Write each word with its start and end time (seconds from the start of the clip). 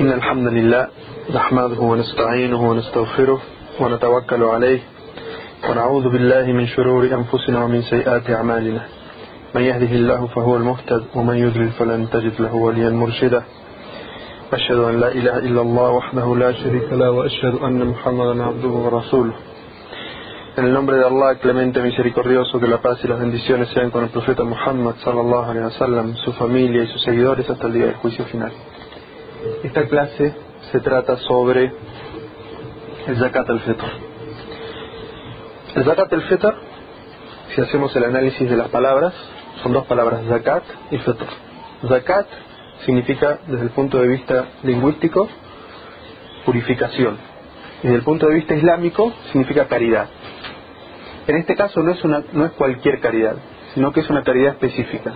إن 0.00 0.12
الحمد 0.12 0.46
لله 0.46 0.88
نحمده 1.34 1.80
ونستعينه 1.80 2.70
ونستغفره 2.70 3.40
ونتوكل 3.80 4.42
عليه 4.42 4.80
ونعوذ 5.70 6.08
بالله 6.08 6.46
من 6.52 6.66
شرور 6.66 7.02
أنفسنا 7.04 7.64
ومن 7.64 7.82
سيئات 7.82 8.30
أعمالنا. 8.30 8.82
من 9.54 9.62
يهده 9.62 9.92
الله 10.00 10.26
فهو 10.26 10.56
المهتد 10.56 11.02
ومن 11.14 11.36
يضلل 11.36 11.70
فلن 11.78 12.10
تجد 12.10 12.40
له 12.40 12.54
وليا 12.54 12.90
مرشدا. 12.90 13.42
أشهد 14.52 14.78
أن 14.78 15.00
لا 15.00 15.12
إله 15.12 15.38
إلا 15.38 15.60
الله 15.60 15.90
وحده 15.90 16.36
لا 16.36 16.52
شريك 16.52 16.92
له 16.92 17.10
وأشهد 17.10 17.54
أن 17.62 17.86
محمدا 17.86 18.44
عبده 18.44 18.68
ورسوله. 18.68 19.34
En 20.56 20.64
el 20.64 20.72
nombre 20.72 20.96
de 20.96 21.04
Allah, 21.04 21.38
clemente 21.40 21.80
misericordioso, 21.80 22.58
que 22.58 22.66
la 22.66 22.80
paz 22.82 22.98
y 23.04 23.08
las 23.08 23.20
bendiciones 23.20 23.68
sean 23.68 23.90
con 23.90 24.02
el 24.02 24.10
profeta 24.10 24.42
Muhammad 24.42 24.94
sallallahu 25.04 25.50
alaihi 25.50 25.66
wasallam, 25.66 26.16
su 26.16 26.32
familia 26.32 26.82
y 26.82 26.86
sus 26.88 27.02
seguidores 27.04 27.48
hasta 27.48 27.66
el 27.68 27.72
día 27.72 27.86
del 27.86 27.94
juicio 27.94 28.24
final. 28.24 28.52
Esta 29.62 29.86
clase 29.86 30.34
se 30.70 30.80
trata 30.80 31.16
sobre 31.16 31.72
el 33.06 33.16
Zakat 33.18 33.48
al-Fitr. 33.48 33.84
El 35.76 35.84
Zakat 35.84 36.12
al-Fitr, 36.12 36.54
si 37.54 37.60
hacemos 37.60 37.94
el 37.96 38.04
análisis 38.04 38.48
de 38.48 38.56
las 38.56 38.68
palabras, 38.68 39.14
son 39.62 39.72
dos 39.72 39.86
palabras, 39.86 40.20
Zakat 40.28 40.62
y 40.90 40.98
Fitr. 40.98 41.24
Zakat 41.88 42.26
significa, 42.84 43.38
desde 43.46 43.64
el 43.64 43.70
punto 43.70 43.98
de 43.98 44.08
vista 44.08 44.46
lingüístico, 44.62 45.28
purificación. 46.44 47.16
Y 47.82 47.86
desde 47.86 47.98
el 47.98 48.04
punto 48.04 48.26
de 48.28 48.34
vista 48.34 48.54
islámico, 48.54 49.12
significa 49.32 49.68
caridad. 49.68 50.08
En 51.26 51.36
este 51.36 51.54
caso 51.54 51.80
no 51.80 51.92
es, 51.92 52.04
una, 52.04 52.22
no 52.32 52.44
es 52.44 52.52
cualquier 52.52 53.00
caridad, 53.00 53.36
sino 53.74 53.92
que 53.92 54.00
es 54.00 54.10
una 54.10 54.22
caridad 54.22 54.52
específica. 54.52 55.14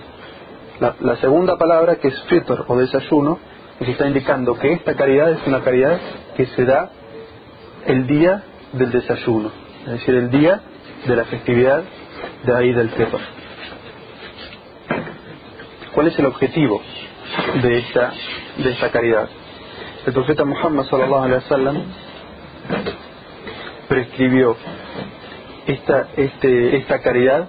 La, 0.80 0.94
la 1.00 1.16
segunda 1.16 1.56
palabra, 1.58 1.96
que 1.96 2.08
es 2.08 2.22
fitr 2.24 2.64
o 2.66 2.76
desayuno, 2.76 3.38
nos 3.80 3.88
está 3.88 4.06
indicando 4.06 4.58
que 4.58 4.72
esta 4.72 4.94
caridad 4.94 5.32
es 5.32 5.46
una 5.46 5.62
caridad 5.62 5.98
que 6.36 6.46
se 6.46 6.64
da 6.64 6.90
el 7.86 8.06
día 8.06 8.42
del 8.72 8.90
desayuno, 8.90 9.50
es 9.86 9.92
decir, 9.92 10.14
el 10.14 10.30
día 10.30 10.60
de 11.06 11.16
la 11.16 11.24
festividad 11.24 11.82
de 12.44 12.56
ahí 12.56 12.72
del 12.72 12.90
Fitr. 12.90 13.18
¿Cuál 15.92 16.08
es 16.08 16.18
el 16.18 16.26
objetivo 16.26 16.82
de 17.62 17.78
esta, 17.78 18.12
de 18.58 18.70
esta 18.70 18.90
caridad? 18.90 19.28
El 20.06 20.12
profeta 20.12 20.44
Muhammad 20.44 20.84
sallallahu 20.86 21.24
alaihi 21.24 21.42
wasallam 21.44 21.82
prescribió 23.88 24.56
esta, 25.66 26.08
este, 26.16 26.76
esta 26.76 26.98
caridad 27.00 27.48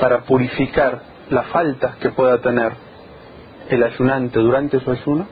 para 0.00 0.22
purificar 0.22 1.02
las 1.28 1.46
faltas 1.48 1.96
que 1.96 2.10
pueda 2.10 2.40
tener 2.40 2.72
el 3.70 3.82
ayunante 3.82 4.38
durante 4.40 4.80
su 4.80 4.90
ayuno 4.90 5.26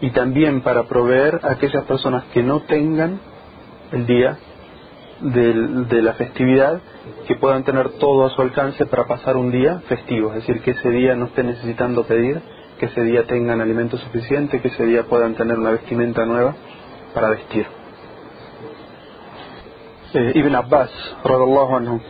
y 0.00 0.10
también 0.10 0.60
para 0.60 0.84
proveer 0.84 1.40
a 1.42 1.52
aquellas 1.52 1.84
personas 1.84 2.24
que 2.32 2.42
no 2.42 2.60
tengan 2.62 3.20
el 3.92 4.06
día 4.06 4.38
de, 5.20 6.02
la 6.02 6.14
festividad 6.14 6.80
que 7.26 7.36
puedan 7.36 7.64
tener 7.64 7.90
todo 7.98 8.26
a 8.26 8.30
su 8.30 8.42
alcance 8.42 8.84
para 8.86 9.06
pasar 9.06 9.36
un 9.36 9.50
día 9.50 9.80
festivo, 9.88 10.30
es 10.30 10.46
decir, 10.46 10.60
que 10.62 10.72
ese 10.72 10.90
día 10.90 11.14
no 11.14 11.26
estén 11.26 11.46
necesitando 11.46 12.04
pedir, 12.04 12.42
que 12.78 12.86
ese 12.86 13.02
día 13.02 13.24
tengan 13.26 13.60
alimento 13.60 13.96
suficiente, 13.96 14.60
que 14.60 14.68
ese 14.68 14.84
día 14.84 15.04
puedan 15.04 15.34
tener 15.34 15.58
una 15.58 15.70
vestimenta 15.70 16.26
nueva 16.26 16.54
para 17.14 17.30
vestir. 17.30 17.66
Eh, 20.12 20.32
Ibn 20.34 20.54
Abbas, 20.56 20.90
radallahu 21.24 21.76
anhu, 21.76 22.00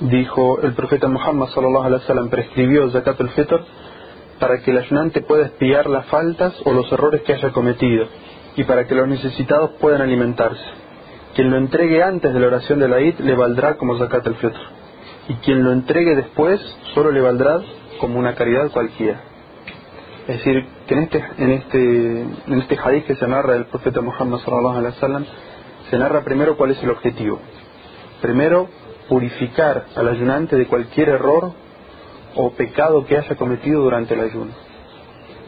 dijo, 0.00 0.60
el 0.60 0.74
profeta 0.74 1.08
Muhammad 1.08 1.48
sallallahu 1.48 1.84
alaihi 1.84 2.02
wasallam 2.02 2.28
prescribió 2.28 2.90
zakat 2.90 3.20
al-fitr 3.20 3.60
para 4.38 4.58
que 4.58 4.70
el 4.70 4.78
ayunante 4.78 5.22
pueda 5.22 5.46
espiar 5.46 5.86
las 5.88 6.06
faltas 6.06 6.54
o 6.64 6.72
los 6.72 6.90
errores 6.92 7.22
que 7.22 7.34
haya 7.34 7.50
cometido 7.52 8.06
y 8.56 8.64
para 8.64 8.86
que 8.86 8.94
los 8.94 9.08
necesitados 9.08 9.72
puedan 9.80 10.02
alimentarse. 10.02 10.64
Quien 11.34 11.50
lo 11.50 11.56
entregue 11.56 12.02
antes 12.02 12.32
de 12.32 12.40
la 12.40 12.46
oración 12.46 12.78
de 12.78 12.88
la 12.88 12.98
Eid 12.98 13.18
le 13.18 13.34
valdrá 13.34 13.76
como 13.76 13.98
zakat 13.98 14.26
al-fitr 14.26 14.60
y 15.28 15.34
quien 15.36 15.64
lo 15.64 15.72
entregue 15.72 16.14
después 16.14 16.60
solo 16.94 17.10
le 17.10 17.20
valdrá 17.20 17.60
como 17.98 18.18
una 18.18 18.34
caridad 18.34 18.70
cualquiera. 18.70 19.20
Es 20.28 20.38
decir, 20.38 20.66
que 20.86 20.94
en 20.94 21.02
este, 21.02 21.24
en 21.38 21.50
este, 21.50 22.22
en 22.46 22.58
este 22.60 22.78
hadith 22.82 23.04
que 23.04 23.16
se 23.16 23.26
narra 23.26 23.54
del 23.54 23.66
profeta 23.66 24.00
Muhammad 24.00 24.38
sallallahu 24.38 25.24
se 25.90 25.98
narra 25.98 26.24
primero 26.24 26.56
cuál 26.56 26.70
es 26.70 26.82
el 26.82 26.90
objetivo. 26.90 27.40
Primero, 28.22 28.68
purificar 29.08 29.84
al 29.94 30.08
ayunante 30.08 30.56
de 30.56 30.66
cualquier 30.66 31.10
error 31.10 31.52
o 32.36 32.50
pecado 32.50 33.04
que 33.06 33.16
haya 33.16 33.36
cometido 33.36 33.82
durante 33.82 34.14
el 34.14 34.20
ayuno. 34.20 34.52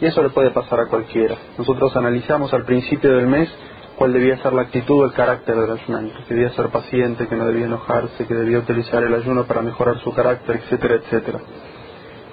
Y 0.01 0.07
eso 0.07 0.23
le 0.23 0.31
puede 0.31 0.51
pasar 0.51 0.81
a 0.81 0.87
cualquiera. 0.87 1.37
Nosotros 1.57 1.97
analizamos 1.97 2.53
al 2.53 2.65
principio 2.65 3.17
del 3.17 3.27
mes 3.27 3.49
cuál 3.97 4.13
debía 4.13 4.37
ser 4.39 4.53
la 4.53 4.63
actitud 4.63 5.03
o 5.03 5.05
el 5.07 5.13
carácter 5.13 5.57
del 5.57 5.71
ayunante, 5.71 6.15
que 6.29 6.35
debía 6.35 6.51
ser 6.51 6.69
paciente, 6.69 7.27
que 7.27 7.37
no 7.37 7.47
debía 7.47 7.67
enojarse, 7.67 8.27
que 8.27 8.35
debía 8.35 8.59
utilizar 8.59 9.03
el 9.03 9.15
ayuno 9.15 9.47
para 9.47 9.63
mejorar 9.63 9.99
su 10.01 10.13
carácter, 10.13 10.57
etcétera, 10.57 10.97
etcétera. 10.97 11.41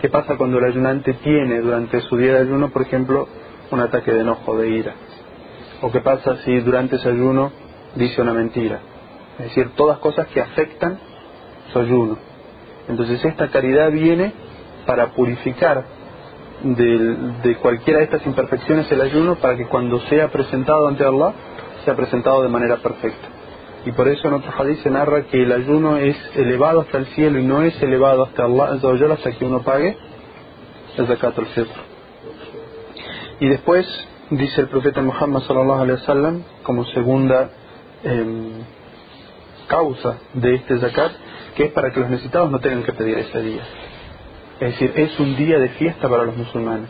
¿Qué 0.01 0.09
pasa 0.09 0.35
cuando 0.35 0.57
el 0.57 0.65
ayunante 0.65 1.13
tiene 1.13 1.61
durante 1.61 2.01
su 2.01 2.17
día 2.17 2.33
de 2.33 2.39
ayuno, 2.39 2.69
por 2.71 2.81
ejemplo, 2.81 3.27
un 3.71 3.79
ataque 3.79 4.11
de 4.11 4.19
enojo, 4.19 4.57
de 4.57 4.69
ira? 4.69 4.93
¿O 5.81 5.91
qué 5.91 6.01
pasa 6.01 6.37
si 6.43 6.59
durante 6.59 6.97
ese 6.97 7.07
ayuno 7.07 7.51
dice 7.95 8.21
una 8.21 8.33
mentira? 8.33 8.81
Es 9.39 9.45
decir, 9.45 9.71
todas 9.75 9.99
cosas 9.99 10.27
que 10.27 10.41
afectan 10.41 10.99
su 11.71 11.79
ayuno. 11.79 12.32
Entonces 12.87 13.23
esta 13.23 13.49
caridad 13.49 13.91
viene 13.91 14.33
para 14.85 15.11
purificar 15.11 15.85
de, 16.63 17.57
cualquiera 17.61 17.99
de 17.99 18.05
estas 18.05 18.25
imperfecciones 18.25 18.91
el 18.91 19.01
ayuno 19.01 19.35
para 19.35 19.57
que 19.57 19.67
cuando 19.67 19.99
sea 20.01 20.29
presentado 20.29 20.87
ante 20.87 21.03
Allah 21.03 21.33
sea 21.85 21.95
presentado 21.95 22.41
de 22.43 22.49
manera 22.49 22.77
perfecta. 22.77 23.27
Y 23.85 23.91
por 23.91 24.07
eso 24.07 24.29
en 24.29 24.35
otro 24.35 24.51
hadith 24.57 24.81
se 24.81 24.89
narra 24.89 25.23
que 25.23 25.43
el 25.43 25.51
ayuno 25.51 25.97
es 25.97 26.15
elevado 26.35 26.81
hasta 26.81 26.99
el 26.99 27.07
cielo 27.07 27.39
y 27.39 27.45
no 27.45 27.63
es 27.63 27.81
elevado 27.83 28.23
hasta 28.23 28.45
Allah 28.45 29.13
hasta 29.13 29.31
que 29.31 29.45
uno 29.45 29.61
pague 29.61 29.97
el 30.97 31.07
zakat 31.07 31.37
al 31.37 31.45
fitr. 31.47 31.75
Y 33.41 33.49
después 33.49 33.85
dice 34.29 34.61
el 34.61 34.69
profeta 34.69 35.01
Muhammad 35.01 35.41
sallallahu 35.41 35.81
alaihi 35.81 35.99
wasallam 35.99 36.43
como 36.63 36.85
segunda 36.85 37.49
eh, 38.03 38.63
causa 39.67 40.17
de 40.33 40.55
este 40.55 40.79
zakat 40.79 41.11
que 41.55 41.65
es 41.65 41.71
para 41.71 41.91
que 41.91 41.99
los 41.99 42.09
necesitados 42.09 42.51
no 42.51 42.59
tengan 42.59 42.83
que 42.83 42.93
pedir 42.93 43.17
ese 43.17 43.41
día. 43.41 43.63
Es 44.59 44.71
decir, 44.71 44.93
es 44.95 45.19
un 45.19 45.35
día 45.35 45.59
de 45.59 45.69
fiesta 45.69 46.07
para 46.07 46.23
los 46.23 46.37
musulmanes. 46.37 46.89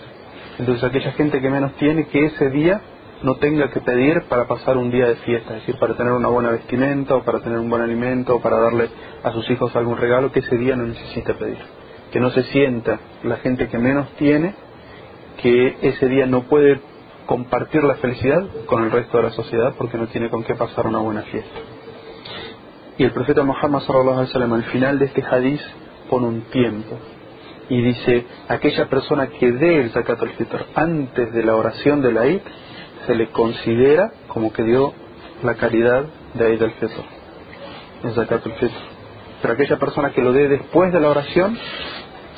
Entonces 0.60 0.84
aquella 0.84 1.12
gente 1.14 1.42
que 1.42 1.50
menos 1.50 1.74
tiene, 1.76 2.08
que 2.08 2.26
ese 2.26 2.50
día 2.50 2.82
no 3.24 3.36
tenga 3.36 3.70
que 3.70 3.80
pedir 3.80 4.24
para 4.30 4.48
pasar 4.48 4.78
un 4.78 4.92
día 4.92 5.08
de 5.08 5.16
fiesta, 5.16 5.56
es 5.56 5.62
decir, 5.62 5.80
para 5.80 5.96
tener 5.96 6.12
una 6.12 6.28
buena 6.28 6.52
vestimenta 6.52 7.16
o 7.16 7.24
para 7.24 7.40
tener 7.40 7.58
un 7.58 7.70
buen 7.70 7.82
alimento 7.82 8.36
o 8.36 8.42
para 8.42 8.60
darle 8.60 8.90
a 9.24 9.32
sus 9.32 9.50
hijos 9.50 9.76
algún 9.76 9.98
regalo, 9.98 10.32
que 10.32 10.40
ese 10.40 10.58
día 10.58 10.76
no 10.76 10.86
necesite 10.86 11.34
pedir. 11.34 11.58
Que 12.12 12.20
no 12.20 12.30
se 12.32 12.44
sienta 12.44 13.00
la 13.24 13.38
gente 13.38 13.70
que 13.70 13.78
menos 13.80 14.10
tiene, 14.18 14.54
que 15.42 15.78
ese 15.82 16.08
día 16.08 16.26
no 16.26 16.44
puede 16.44 16.80
compartir 17.26 17.84
la 17.84 17.96
felicidad 17.96 18.42
con 18.68 18.84
el 18.84 18.92
resto 18.92 19.18
de 19.18 19.24
la 19.24 19.32
sociedad 19.32 19.74
porque 19.78 19.98
no 19.98 20.08
tiene 20.08 20.30
con 20.30 20.44
qué 20.44 20.56
pasar 20.56 20.86
una 20.86 21.00
buena 21.00 21.22
fiesta. 21.24 21.73
Y 22.98 23.04
el 23.04 23.12
profeta 23.12 23.44
Muhammad 23.44 23.82
sallallahu 23.82 24.14
alaihi 24.14 24.28
wasallam 24.28 24.54
al 24.54 24.64
final 24.66 25.00
de 25.00 25.06
este 25.06 25.24
hadiz 25.24 25.62
pone 26.10 26.28
un 26.28 26.42
tiempo 26.52 26.98
y 27.70 27.82
dice, 27.82 28.26
aquella 28.50 28.88
persona 28.88 29.28
que 29.28 29.52
dé 29.52 29.82
el 29.82 29.92
zakat 29.92 30.22
al-fitr 30.22 30.66
antes 30.76 31.34
de 31.34 31.44
la 31.44 31.56
oración 31.56 32.02
de 32.02 32.12
la 32.12 32.26
Eid 32.26 32.42
se 33.08 33.16
le 33.16 33.30
considera 33.32 34.12
como 34.28 34.54
que 34.54 34.64
dio 34.64 34.94
la 35.44 35.56
caridad 35.56 36.06
de 36.34 36.52
Eid 36.52 36.62
al-fitr, 36.62 37.02
el 38.04 38.14
zakat 38.14 38.46
al-fitr. 38.46 38.76
Pero 39.42 39.54
aquella 39.56 39.78
persona 39.78 40.12
que 40.12 40.22
lo 40.22 40.32
dé 40.32 40.48
después 40.48 40.94
de 40.94 41.00
la 41.00 41.10
oración, 41.10 41.58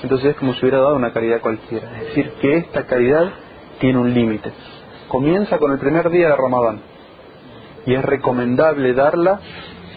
entonces 0.02 0.32
es 0.32 0.36
como 0.38 0.54
si 0.54 0.62
hubiera 0.62 0.80
dado 0.80 0.96
una 0.96 1.12
caridad 1.12 1.42
cualquiera. 1.42 2.00
Es 2.00 2.08
decir, 2.08 2.32
que 2.42 2.58
esta 2.58 2.86
caridad 2.86 3.32
tiene 3.80 4.00
un 4.00 4.14
límite. 4.14 4.52
Comienza 5.08 5.58
con 5.58 5.72
el 5.72 5.80
primer 5.80 6.10
día 6.10 6.30
de 6.30 6.36
Ramadán 6.36 6.82
y 7.86 7.94
es 7.94 8.04
recomendable 8.04 8.94
darla 8.94 9.40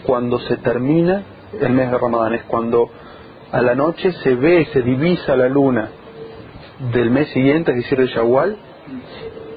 cuando 0.03 0.39
se 0.39 0.57
termina 0.57 1.23
el 1.59 1.71
mes 1.71 1.91
de 1.91 1.97
Ramadán, 1.97 2.33
es 2.33 2.43
cuando 2.43 2.89
a 3.51 3.61
la 3.61 3.75
noche 3.75 4.11
se 4.23 4.35
ve, 4.35 4.67
se 4.71 4.81
divisa 4.81 5.35
la 5.35 5.49
luna 5.49 5.89
del 6.93 7.11
mes 7.11 7.29
siguiente, 7.29 7.71
es 7.71 7.77
decir, 7.77 7.99
de 7.99 8.07
Shawwal, 8.07 8.57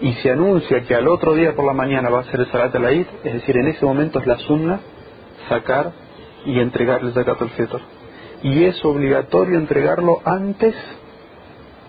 y 0.01 0.13
se 0.15 0.31
anuncia 0.31 0.83
que 0.83 0.95
al 0.95 1.07
otro 1.09 1.35
día 1.35 1.55
por 1.55 1.65
la 1.65 1.73
mañana 1.73 2.11
va 2.11 2.21
a 2.21 2.25
ser 2.25 2.41
el 2.41 2.51
Salat 2.51 2.75
al-Eid, 2.75 3.07
es 3.23 3.35
decir, 3.35 3.57
en 3.57 3.69
ese 3.69 3.85
momento 3.85 4.19
es 4.19 4.27
la 4.27 4.39
sunna 4.39 4.81
sacar 5.49 5.93
y 6.45 6.59
entregarle 6.59 7.09
el 7.09 7.15
Zakat 7.15 7.41
al-Fitr. 7.41 7.81
Y 8.43 8.65
es 8.65 8.85
obligatorio 8.85 9.59
entregarlo 9.59 10.21
antes 10.25 10.75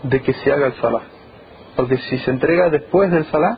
de 0.03 0.21
que 0.21 0.33
se 0.33 0.51
haga 0.51 0.67
el 0.67 0.73
Salah. 0.73 1.01
Porque 1.75 1.97
si 1.97 2.19
se 2.19 2.29
entrega 2.29 2.69
después 2.69 3.09
del 3.09 3.25
Salah, 3.25 3.57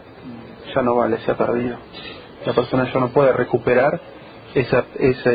ya 0.73 0.81
no 0.81 0.95
vale, 0.95 1.17
se 1.19 1.31
ha 1.31 1.35
perdido. 1.35 1.77
La 2.45 2.53
persona 2.53 2.89
ya 2.93 2.99
no 2.99 3.09
puede 3.09 3.33
recuperar 3.33 3.99
esa, 4.55 4.85
esa, 4.97 5.31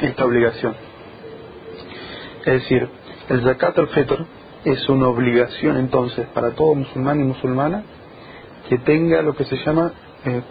esta 0.00 0.24
obligación. 0.24 0.74
Es 2.44 2.52
decir, 2.62 2.88
el 3.28 3.42
zakat 3.42 3.78
al-fitr 3.78 4.26
es 4.64 4.88
una 4.88 5.08
obligación 5.08 5.76
entonces 5.76 6.26
para 6.34 6.50
todo 6.54 6.74
musulmán 6.74 7.20
y 7.20 7.24
musulmana 7.24 7.84
que 8.68 8.78
tenga 8.78 9.22
lo 9.22 9.34
que 9.34 9.44
se 9.44 9.56
llama 9.64 9.92
eh, 10.24 10.42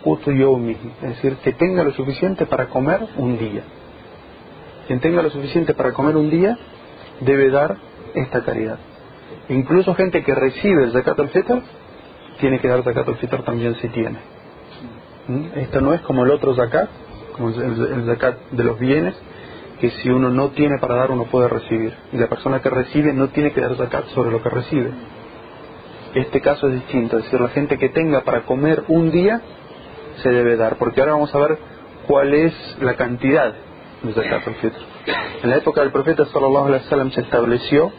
es 1.02 1.10
decir, 1.10 1.36
que 1.44 1.54
tenga 1.54 1.84
lo 1.84 1.92
suficiente 1.92 2.46
para 2.46 2.68
comer 2.68 3.02
un 3.18 3.38
día. 3.38 3.64
Quien 4.88 5.00
tenga 5.02 5.22
lo 5.22 5.30
suficiente 5.30 5.74
para 5.74 5.92
comer 5.92 6.16
un 6.16 6.30
día 6.30 6.58
debe 7.19 7.50
dar 7.50 7.78
esta 8.16 8.44
caridad. 8.44 8.80
Incluso 9.50 9.94
gente 9.94 10.24
que 10.24 10.34
recibe 10.34 10.86
el 10.86 10.94
zakat 10.94 11.19
al-fitr 11.19 11.62
tiene 12.40 12.60
que 12.60 12.68
dar 12.68 12.84
zakat 12.84 13.08
al-fitr 13.08 13.44
también 13.44 13.75
si 13.75 13.90
tiene. 13.90 14.19
¿Mm? 15.28 15.46
Esto 15.56 15.81
no 15.81 15.94
es 15.94 16.02
como 16.02 16.24
el 16.24 16.31
otro 16.31 16.56
zakat, 16.56 16.90
como 17.38 17.50
el, 17.50 18.06
zakat 18.06 18.38
de 18.51 18.63
los 18.63 18.80
bienes, 18.80 19.16
que 19.80 19.92
si 19.92 20.10
uno 20.10 20.30
no 20.30 20.50
tiene 20.50 20.78
para 20.80 20.95
dar 20.95 21.12
uno 21.12 21.25
puede 21.25 21.48
recibir. 21.48 21.94
Y 22.12 22.18
la 22.18 22.28
persona 22.28 22.62
que 22.62 22.69
recibe 22.69 23.13
no 23.13 23.30
tiene 23.30 23.51
que 23.51 23.62
dar 23.62 23.75
zakat 23.75 24.07
sobre 24.07 24.31
lo 24.31 24.42
que 24.42 24.50
recibe. 24.50 24.92
Este 26.16 26.42
caso 26.42 26.68
es 26.68 26.74
distinto, 26.75 27.18
es 27.18 27.25
decir, 27.25 27.39
la 27.39 27.50
gente 27.50 27.78
que 27.78 27.89
tenga 27.89 28.22
para 28.22 28.44
comer 28.44 28.84
un 28.88 29.12
día 29.12 29.42
se 30.24 30.30
debe 30.30 30.57
dar, 30.57 30.78
porque 30.78 31.01
ahora 31.01 31.13
vamos 31.13 31.34
a 31.36 31.38
ver 31.38 31.60
cuál 32.07 32.34
es 32.34 32.54
la 32.81 32.95
cantidad 32.95 33.54
de 34.01 34.13
zakat 34.13 34.48
al-fitr. 34.48 34.80
En 35.44 35.50
la 35.50 35.57
época 35.57 35.81
del 35.81 35.92
profeta 35.92 36.25
sallallahu 36.25 36.68
alaihi 36.68 36.83
wasallam 36.83 37.12
se 37.12 37.22
estableció 37.22 37.92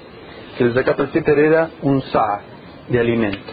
que 0.56 0.64
el 0.64 0.74
zakat 0.74 0.98
al-fitr 0.98 1.38
era 1.38 1.70
un 1.82 2.02
sa 2.02 2.40
de 2.88 2.98
alimento. 2.98 3.52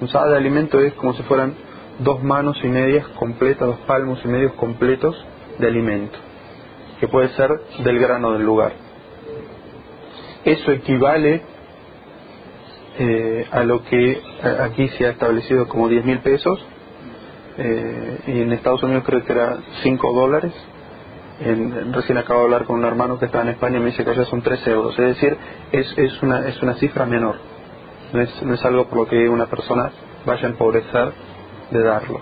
Un 0.00 0.08
sa 0.08 0.26
de 0.26 0.36
alimento 0.36 0.80
es 0.80 0.92
como 0.94 1.14
si 1.14 1.22
fueran 1.22 1.54
dos 2.00 2.22
manos 2.22 2.58
y 2.62 2.68
medias 2.68 3.06
completas, 3.08 3.68
dos 3.68 3.80
palmos 3.86 4.20
y 4.24 4.28
medios 4.28 4.52
completos 4.54 5.16
de 5.58 5.66
alimento, 5.66 6.18
que 7.00 7.08
puede 7.08 7.28
ser 7.30 7.50
del 7.84 7.98
grano 7.98 8.32
del 8.32 8.42
lugar. 8.42 8.72
Eso 10.44 10.72
equivale 10.72 11.42
eh, 12.98 13.46
a 13.50 13.64
lo 13.64 13.82
que 13.84 14.22
aquí 14.60 14.88
se 14.90 15.06
ha 15.06 15.10
establecido 15.10 15.68
como 15.68 15.88
10 15.88 16.04
mil 16.04 16.18
pesos, 16.20 16.64
eh, 17.56 18.18
y 18.26 18.40
en 18.40 18.52
Estados 18.52 18.82
Unidos 18.82 19.04
creo 19.06 19.24
que 19.24 19.32
era 19.32 19.58
5 19.82 20.12
dólares. 20.12 20.52
En, 21.40 21.92
recién 21.92 22.18
acabo 22.18 22.40
de 22.40 22.44
hablar 22.46 22.64
con 22.64 22.78
un 22.78 22.84
hermano 22.84 23.18
que 23.18 23.26
está 23.26 23.42
en 23.42 23.48
España 23.48 23.78
y 23.78 23.80
me 23.80 23.86
dice 23.86 24.04
que 24.04 24.10
allá 24.10 24.24
son 24.24 24.42
3 24.42 24.66
euros. 24.68 24.98
Es 24.98 25.20
decir, 25.20 25.36
es, 25.72 25.98
es, 25.98 26.22
una, 26.22 26.48
es 26.48 26.60
una 26.62 26.74
cifra 26.74 27.06
menor. 27.06 27.36
No 28.12 28.20
es, 28.20 28.42
no 28.42 28.54
es 28.54 28.64
algo 28.64 28.86
por 28.86 28.98
lo 29.00 29.06
que 29.06 29.28
una 29.28 29.46
persona 29.46 29.90
vaya 30.24 30.46
a 30.46 30.50
empobrecer 30.50 31.12
de 31.70 31.82
darlo. 31.82 32.20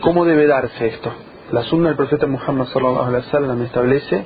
¿Cómo 0.00 0.24
debe 0.24 0.46
darse 0.46 0.86
esto? 0.86 1.12
La 1.52 1.62
sunna 1.62 1.88
del 1.88 1.96
profeta 1.96 2.26
Muhammad 2.26 2.66
sallallahu 2.66 3.08
alaihi 3.08 3.26
wasallam 3.26 3.62
establece 3.62 4.24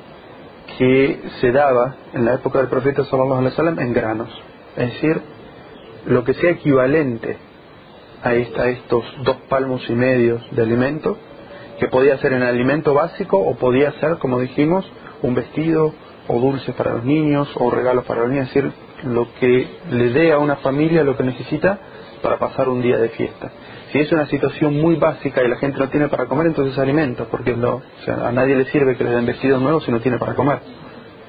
que 0.77 1.21
se 1.39 1.51
daba 1.51 1.95
en 2.13 2.25
la 2.25 2.35
época 2.35 2.59
del 2.59 2.67
profeta 2.67 3.03
sallallahu 3.03 3.39
alaihi 3.39 3.51
wasallam 3.51 3.79
en 3.79 3.93
granos, 3.93 4.29
es 4.75 4.93
decir, 4.93 5.21
lo 6.05 6.23
que 6.23 6.33
sea 6.33 6.51
equivalente 6.51 7.37
a, 8.23 8.33
esta, 8.33 8.69
estos 8.69 9.03
dos 9.23 9.37
palmos 9.49 9.87
y 9.89 9.93
medios 9.93 10.41
de 10.51 10.61
alimento, 10.63 11.17
que 11.79 11.87
podía 11.87 12.17
ser 12.17 12.33
en 12.33 12.43
alimento 12.43 12.93
básico 12.93 13.37
o 13.37 13.55
podía 13.55 13.91
ser, 13.99 14.17
como 14.17 14.39
dijimos, 14.39 14.89
un 15.21 15.35
vestido 15.35 15.93
o 16.27 16.39
dulces 16.39 16.73
para 16.75 16.95
los 16.95 17.03
niños 17.03 17.49
o 17.55 17.69
regalos 17.69 18.05
para 18.05 18.21
los 18.21 18.31
niños, 18.31 18.47
es 18.47 18.53
decir, 18.53 18.71
lo 19.03 19.27
que 19.39 19.67
le 19.91 20.09
dé 20.09 20.31
a 20.31 20.39
una 20.39 20.57
familia 20.57 21.03
lo 21.03 21.15
que 21.15 21.23
necesita 21.23 21.79
para 22.21 22.37
pasar 22.37 22.69
un 22.69 22.81
día 22.81 22.97
de 22.97 23.09
fiesta. 23.09 23.51
Si 23.91 23.99
es 23.99 24.11
una 24.11 24.27
situación 24.27 24.79
muy 24.81 24.95
básica 24.95 25.43
y 25.43 25.47
la 25.47 25.57
gente 25.57 25.79
no 25.79 25.89
tiene 25.89 26.09
para 26.09 26.25
comer, 26.25 26.47
entonces 26.47 26.77
alimenta, 26.77 27.25
porque 27.25 27.51
a 27.51 28.31
nadie 28.31 28.55
le 28.55 28.65
sirve 28.65 28.95
que 28.97 29.03
le 29.03 29.11
den 29.11 29.25
vestidos 29.25 29.61
nuevos 29.61 29.83
si 29.85 29.91
no 29.91 29.99
tiene 30.01 30.17
para 30.17 30.35
comer. 30.35 30.59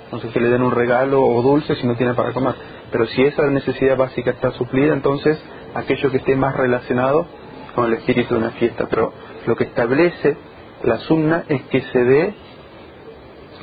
Entonces 0.04 0.32
que 0.32 0.40
le 0.40 0.48
den 0.48 0.62
un 0.62 0.72
regalo 0.72 1.22
o 1.22 1.42
dulce 1.42 1.74
si 1.76 1.86
no 1.86 1.94
tiene 1.94 2.14
para 2.14 2.32
comer. 2.32 2.54
Pero 2.90 3.06
si 3.06 3.22
esa 3.22 3.42
necesidad 3.50 3.96
básica 3.96 4.30
está 4.30 4.50
suplida, 4.52 4.94
entonces 4.94 5.38
aquello 5.74 6.10
que 6.10 6.16
esté 6.16 6.34
más 6.34 6.56
relacionado 6.56 7.26
con 7.74 7.86
el 7.86 7.94
espíritu 7.94 8.34
de 8.34 8.40
una 8.40 8.50
fiesta. 8.52 8.86
Pero 8.88 9.12
lo 9.46 9.54
que 9.54 9.64
establece 9.64 10.36
la 10.82 10.98
sunna 10.98 11.44
es 11.48 11.62
que 11.64 11.82
se 11.82 11.98
dé 12.04 12.34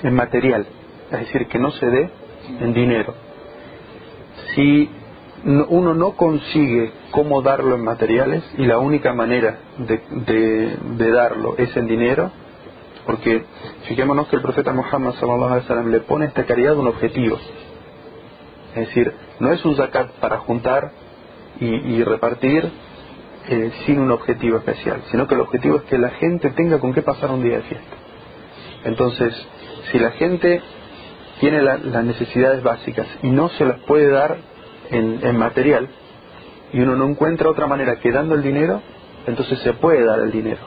en 0.03 0.13
material, 0.13 0.67
es 1.11 1.19
decir, 1.19 1.47
que 1.47 1.57
no 1.57 1.71
se 1.71 1.85
dé 1.85 2.09
en 2.59 2.73
dinero. 2.73 3.15
Si 4.53 4.89
uno 5.45 5.93
no 5.93 6.15
consigue 6.15 6.91
cómo 7.11 7.43
darlo 7.43 7.75
en 7.75 7.83
materiales 7.83 8.43
y 8.57 8.65
la 8.65 8.79
única 8.79 9.13
manera 9.13 9.59
de, 9.77 10.77
de, 10.97 11.11
darlo 11.11 11.55
es 11.57 11.75
en 11.77 11.85
dinero, 11.85 12.31
porque 13.05 13.45
fijémonos 13.87 14.27
que 14.27 14.37
el 14.37 14.41
profeta 14.41 14.73
Muhammad 14.73 15.13
le 15.85 15.99
pone 16.01 16.25
a 16.25 16.27
esta 16.29 16.45
caridad 16.45 16.75
un 16.75 16.87
objetivo. 16.87 17.37
Es 18.75 18.87
decir, 18.87 19.13
no 19.39 19.53
es 19.53 19.63
un 19.63 19.75
zakat 19.75 20.13
para 20.13 20.39
juntar 20.39 20.91
y, 21.59 22.03
repartir 22.03 22.69
eh, 23.47 23.71
sin 23.85 23.99
un 23.99 24.11
objetivo 24.11 24.57
especial, 24.57 25.03
sino 25.11 25.27
que 25.27 25.35
el 25.35 25.41
objetivo 25.41 25.77
es 25.77 25.83
que 25.83 25.99
la 25.99 26.09
gente 26.09 26.49
tenga 26.51 26.79
con 26.79 26.93
qué 26.93 27.03
pasar 27.03 27.29
un 27.29 27.43
día 27.43 27.57
de 27.57 27.63
fiesta. 27.63 27.95
Entonces, 28.83 29.47
si 29.91 29.99
la 29.99 30.11
gente 30.11 30.61
tiene 31.39 31.61
las 31.61 32.03
necesidades 32.03 32.63
básicas 32.63 33.07
y 33.21 33.29
no 33.29 33.49
se 33.49 33.65
las 33.65 33.79
puede 33.81 34.09
dar 34.09 34.54
en, 34.91 35.37
material, 35.37 35.89
y 36.73 36.81
uno 36.81 36.95
no 36.95 37.07
encuentra 37.07 37.49
otra 37.49 37.67
manera 37.67 37.97
que 37.97 38.11
dando 38.11 38.35
el 38.35 38.43
dinero, 38.43 38.81
entonces 39.27 39.59
se 39.59 39.73
puede 39.73 40.05
dar 40.05 40.19
el 40.19 40.31
dinero. 40.31 40.61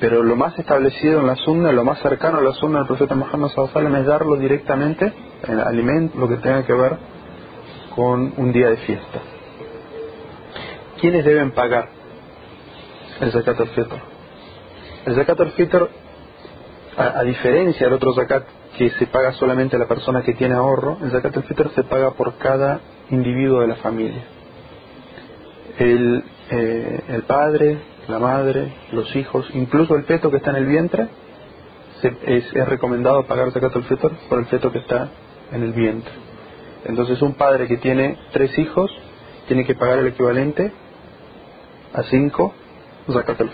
Pero 0.00 0.22
lo 0.22 0.36
más 0.36 0.58
establecido 0.58 1.20
en 1.20 1.26
la 1.26 1.36
sunna, 1.36 1.72
lo 1.72 1.84
más 1.84 2.00
cercano 2.00 2.38
a 2.38 2.42
la 2.42 2.52
sunna 2.52 2.78
del 2.78 2.86
profeta 2.86 3.14
Muhammad 3.14 3.48
sallallahu 3.48 3.96
es 3.96 4.06
darlo 4.06 4.36
directamente 4.36 5.12
en 5.46 5.60
alimento, 5.60 6.18
lo 6.18 6.28
que 6.28 6.36
tenga 6.36 6.64
que 6.64 6.72
ver 6.72 6.96
con 7.94 8.32
un 8.36 8.52
día 8.52 8.70
de 8.70 8.76
fiesta. 8.78 9.20
¿quiénes 11.00 11.24
deben 11.24 11.52
pagar 11.52 11.88
el 13.20 13.32
zakat 13.32 13.60
al-fitr? 13.60 13.96
El 15.06 15.14
zakat 15.14 15.40
al-fitr, 15.40 15.88
a, 16.96 17.22
diferencia 17.22 17.86
del 17.86 17.94
otro 17.94 18.12
zakat 18.14 18.44
que 18.76 18.90
se 18.90 19.06
paga 19.06 19.32
solamente 19.32 19.76
a 19.76 19.78
la 19.78 19.88
persona 19.88 20.22
que 20.22 20.34
tiene 20.34 20.54
ahorro, 20.54 20.98
el 21.02 21.10
zakat 21.10 21.36
al-fitr 21.36 21.70
se 21.74 21.84
paga 21.84 22.12
por 22.12 22.36
cada 22.36 22.80
individuo 23.10 23.60
de 23.60 23.66
la 23.68 23.76
familia. 23.76 24.22
El, 25.78 26.24
eh, 26.50 27.00
el 27.08 27.22
padre, 27.22 27.78
la 28.08 28.18
madre, 28.18 28.72
los 28.92 29.14
hijos, 29.16 29.48
incluso 29.54 29.94
el 29.94 30.04
feto 30.04 30.30
que 30.30 30.38
está 30.38 30.50
en 30.50 30.56
el 30.56 30.66
vientre, 30.66 31.08
es, 32.02 32.52
recomendado 32.68 33.26
pagar 33.26 33.52
zakat 33.52 33.76
al-fitr 33.76 34.10
por 34.28 34.38
el 34.38 34.46
feto 34.46 34.72
que 34.72 34.78
está 34.78 35.08
en 35.52 35.62
el 35.62 35.72
vientre. 35.72 36.12
Entonces 36.84 37.20
un 37.22 37.34
padre 37.34 37.66
que 37.66 37.76
tiene 37.76 38.16
tres 38.32 38.56
hijos 38.58 38.90
tiene 39.46 39.64
que 39.64 39.74
pagar 39.74 39.98
el 39.98 40.06
equivalente 40.08 40.72
a 41.92 42.02
cinco 42.04 42.54
zakat 43.10 43.40
al. 43.40 43.50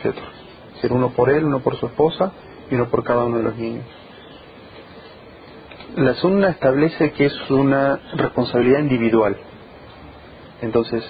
Es 0.82 0.90
uno 0.90 1.10
por 1.10 1.30
él, 1.30 1.44
uno 1.44 1.60
por 1.60 1.76
su 1.76 1.86
esposa 1.86 2.32
y 2.70 2.74
uno 2.74 2.88
por 2.88 3.02
cada 3.02 3.24
uno 3.24 3.38
de 3.38 3.42
los 3.44 3.56
niños. 3.56 3.84
La 5.96 6.14
sunna 6.14 6.50
establece 6.50 7.12
que 7.12 7.26
es 7.26 7.50
una 7.50 7.98
responsabilidad 8.14 8.80
individual. 8.80 9.36
Entonces, 10.62 11.04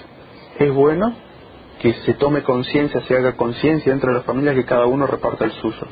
es 0.59 0.73
bueno 0.73 1.13
que 1.79 1.93
se 1.93 2.13
tome 2.15 2.43
conciencia, 2.43 3.01
se 3.01 3.15
haga 3.15 3.35
conciencia 3.35 3.91
dentro 3.91 4.11
de 4.11 4.19
la 4.19 4.23
familia 4.23 4.53
que 4.53 4.65
cada 4.65 4.85
uno 4.85 5.05
reparta 5.07 5.45
el 5.45 5.51
suyo. 5.51 5.87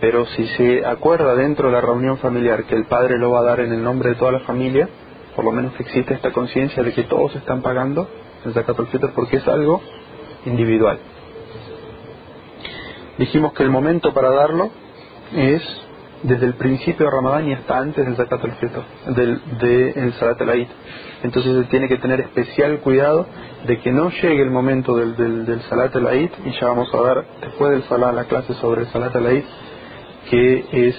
Pero 0.00 0.26
si 0.26 0.46
se 0.48 0.84
acuerda 0.84 1.34
dentro 1.36 1.68
de 1.68 1.74
la 1.74 1.80
reunión 1.80 2.18
familiar 2.18 2.64
que 2.64 2.74
el 2.74 2.86
padre 2.86 3.18
lo 3.18 3.30
va 3.30 3.40
a 3.40 3.44
dar 3.44 3.60
en 3.60 3.72
el 3.72 3.84
nombre 3.84 4.10
de 4.10 4.14
toda 4.16 4.32
la 4.32 4.40
familia, 4.40 4.88
por 5.36 5.44
lo 5.44 5.52
menos 5.52 5.74
que 5.74 5.84
existe 5.84 6.14
esta 6.14 6.32
conciencia 6.32 6.82
de 6.82 6.92
que 6.92 7.04
todos 7.04 7.34
están 7.36 7.62
pagando 7.62 8.08
el 8.44 8.86
fitr 8.88 9.12
porque 9.14 9.36
es 9.36 9.46
algo 9.46 9.80
individual. 10.44 10.98
Dijimos 13.18 13.52
que 13.52 13.62
el 13.62 13.70
momento 13.70 14.12
para 14.12 14.30
darlo 14.30 14.70
es 15.34 15.62
desde 16.22 16.46
el 16.46 16.54
principio 16.54 17.06
de 17.06 17.12
Ramadán 17.12 17.48
y 17.48 17.52
hasta 17.52 17.78
antes 17.78 18.04
del 18.04 18.16
Zakat 18.16 18.44
al 18.44 19.14
del 19.14 19.40
de 19.58 20.12
Salat 20.18 20.40
al 20.40 20.68
Entonces 21.22 21.56
se 21.56 21.64
tiene 21.64 21.88
que 21.88 21.98
tener 21.98 22.20
especial 22.20 22.78
cuidado 22.80 23.26
de 23.66 23.78
que 23.80 23.92
no 23.92 24.10
llegue 24.10 24.42
el 24.42 24.50
momento 24.50 24.96
del, 24.96 25.16
del, 25.16 25.60
Salat 25.62 25.94
al 25.96 26.14
y 26.14 26.50
ya 26.60 26.68
vamos 26.68 26.92
a 26.94 27.00
ver 27.00 27.24
después 27.40 27.72
del 27.72 27.82
Salat 27.84 28.14
la 28.14 28.24
clase 28.24 28.54
sobre 28.54 28.82
el 28.82 28.86
Salat 28.88 29.14
al 29.16 29.44
que 30.30 30.64
es 30.88 30.96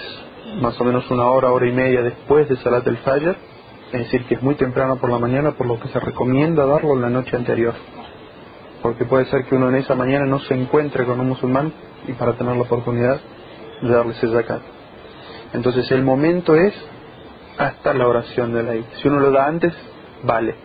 más 0.61 0.79
o 0.79 0.83
menos 0.83 1.09
una 1.09 1.25
hora, 1.25 1.51
hora 1.51 1.67
y 1.67 1.71
media 1.71 2.01
después 2.01 2.47
del 2.49 2.57
Salat 2.57 2.85
al 2.87 2.97
Fajr, 2.97 3.35
es 3.93 3.99
decir, 3.99 4.25
que 4.25 4.35
es 4.35 4.41
muy 4.41 4.55
temprano 4.55 4.97
por 4.97 5.09
la 5.09 5.19
mañana, 5.19 5.51
por 5.51 5.67
lo 5.67 5.79
que 5.79 5.87
se 5.87 5.99
recomienda 5.99 6.65
darlo 6.65 6.95
en 6.95 7.01
la 7.01 7.09
noche 7.09 7.35
anterior 7.35 7.73
porque 8.83 9.05
puede 9.05 9.25
ser 9.27 9.45
que 9.45 9.55
uno 9.55 9.69
en 9.69 9.75
esa 9.75 9.95
mañana 9.95 10.25
no 10.25 10.39
se 10.39 10.53
encuentre 10.53 11.05
con 11.05 11.19
un 11.19 11.29
musulmán 11.29 11.73
y 12.05 12.11
para 12.13 12.37
tener 12.37 12.53
la 12.55 12.63
oportunidad 12.63 13.19
de 13.81 13.89
darle 13.89 14.11
ese 14.11 14.27
zakat. 14.27 14.72
Entonces 15.53 15.89
el 15.91 16.03
momento 16.03 16.55
es 16.55 16.73
hasta 17.57 17.93
la 17.93 18.07
oración 18.07 18.53
de 18.53 18.63
la. 18.63 18.73
Si 19.01 19.07
uno 19.07 19.19
lo 19.19 19.31
da 19.31 19.47
antes, 19.47 19.73
vale 20.23 20.55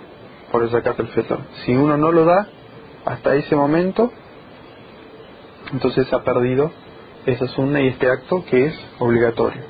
por 0.50 0.62
el 0.62 0.70
zakat 0.70 0.98
el 1.00 1.08
fitr. 1.08 1.38
Si 1.64 1.74
uno 1.74 1.96
no 1.96 2.10
lo 2.10 2.24
da 2.24 2.48
hasta 3.04 3.34
ese 3.34 3.54
momento, 3.54 4.10
entonces 5.72 6.12
ha 6.12 6.22
perdido 6.22 6.70
esa 7.26 7.46
sunna 7.48 7.80
y 7.80 7.88
este 7.88 8.10
acto 8.10 8.44
que 8.44 8.66
es 8.66 8.80
obligatorio. 8.98 9.62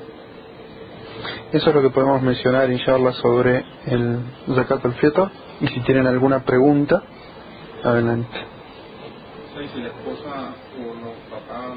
Eso 1.51 1.69
es 1.69 1.75
lo 1.75 1.81
que 1.81 1.89
podemos 1.89 2.21
mencionar, 2.21 2.71
inshallah, 2.71 3.11
sobre 3.13 3.65
el 3.87 4.19
Zakat 4.55 4.85
al-Fitr. 4.85 5.31
Y 5.61 5.67
si 5.67 5.79
tienen 5.81 6.07
alguna 6.07 6.45
pregunta, 6.45 7.01
adelante. 7.83 8.37
Si 9.73 9.81
la 9.81 9.87
esposa 9.87 10.53
o 10.79 10.93
los 10.95 11.15
papás, 11.29 11.75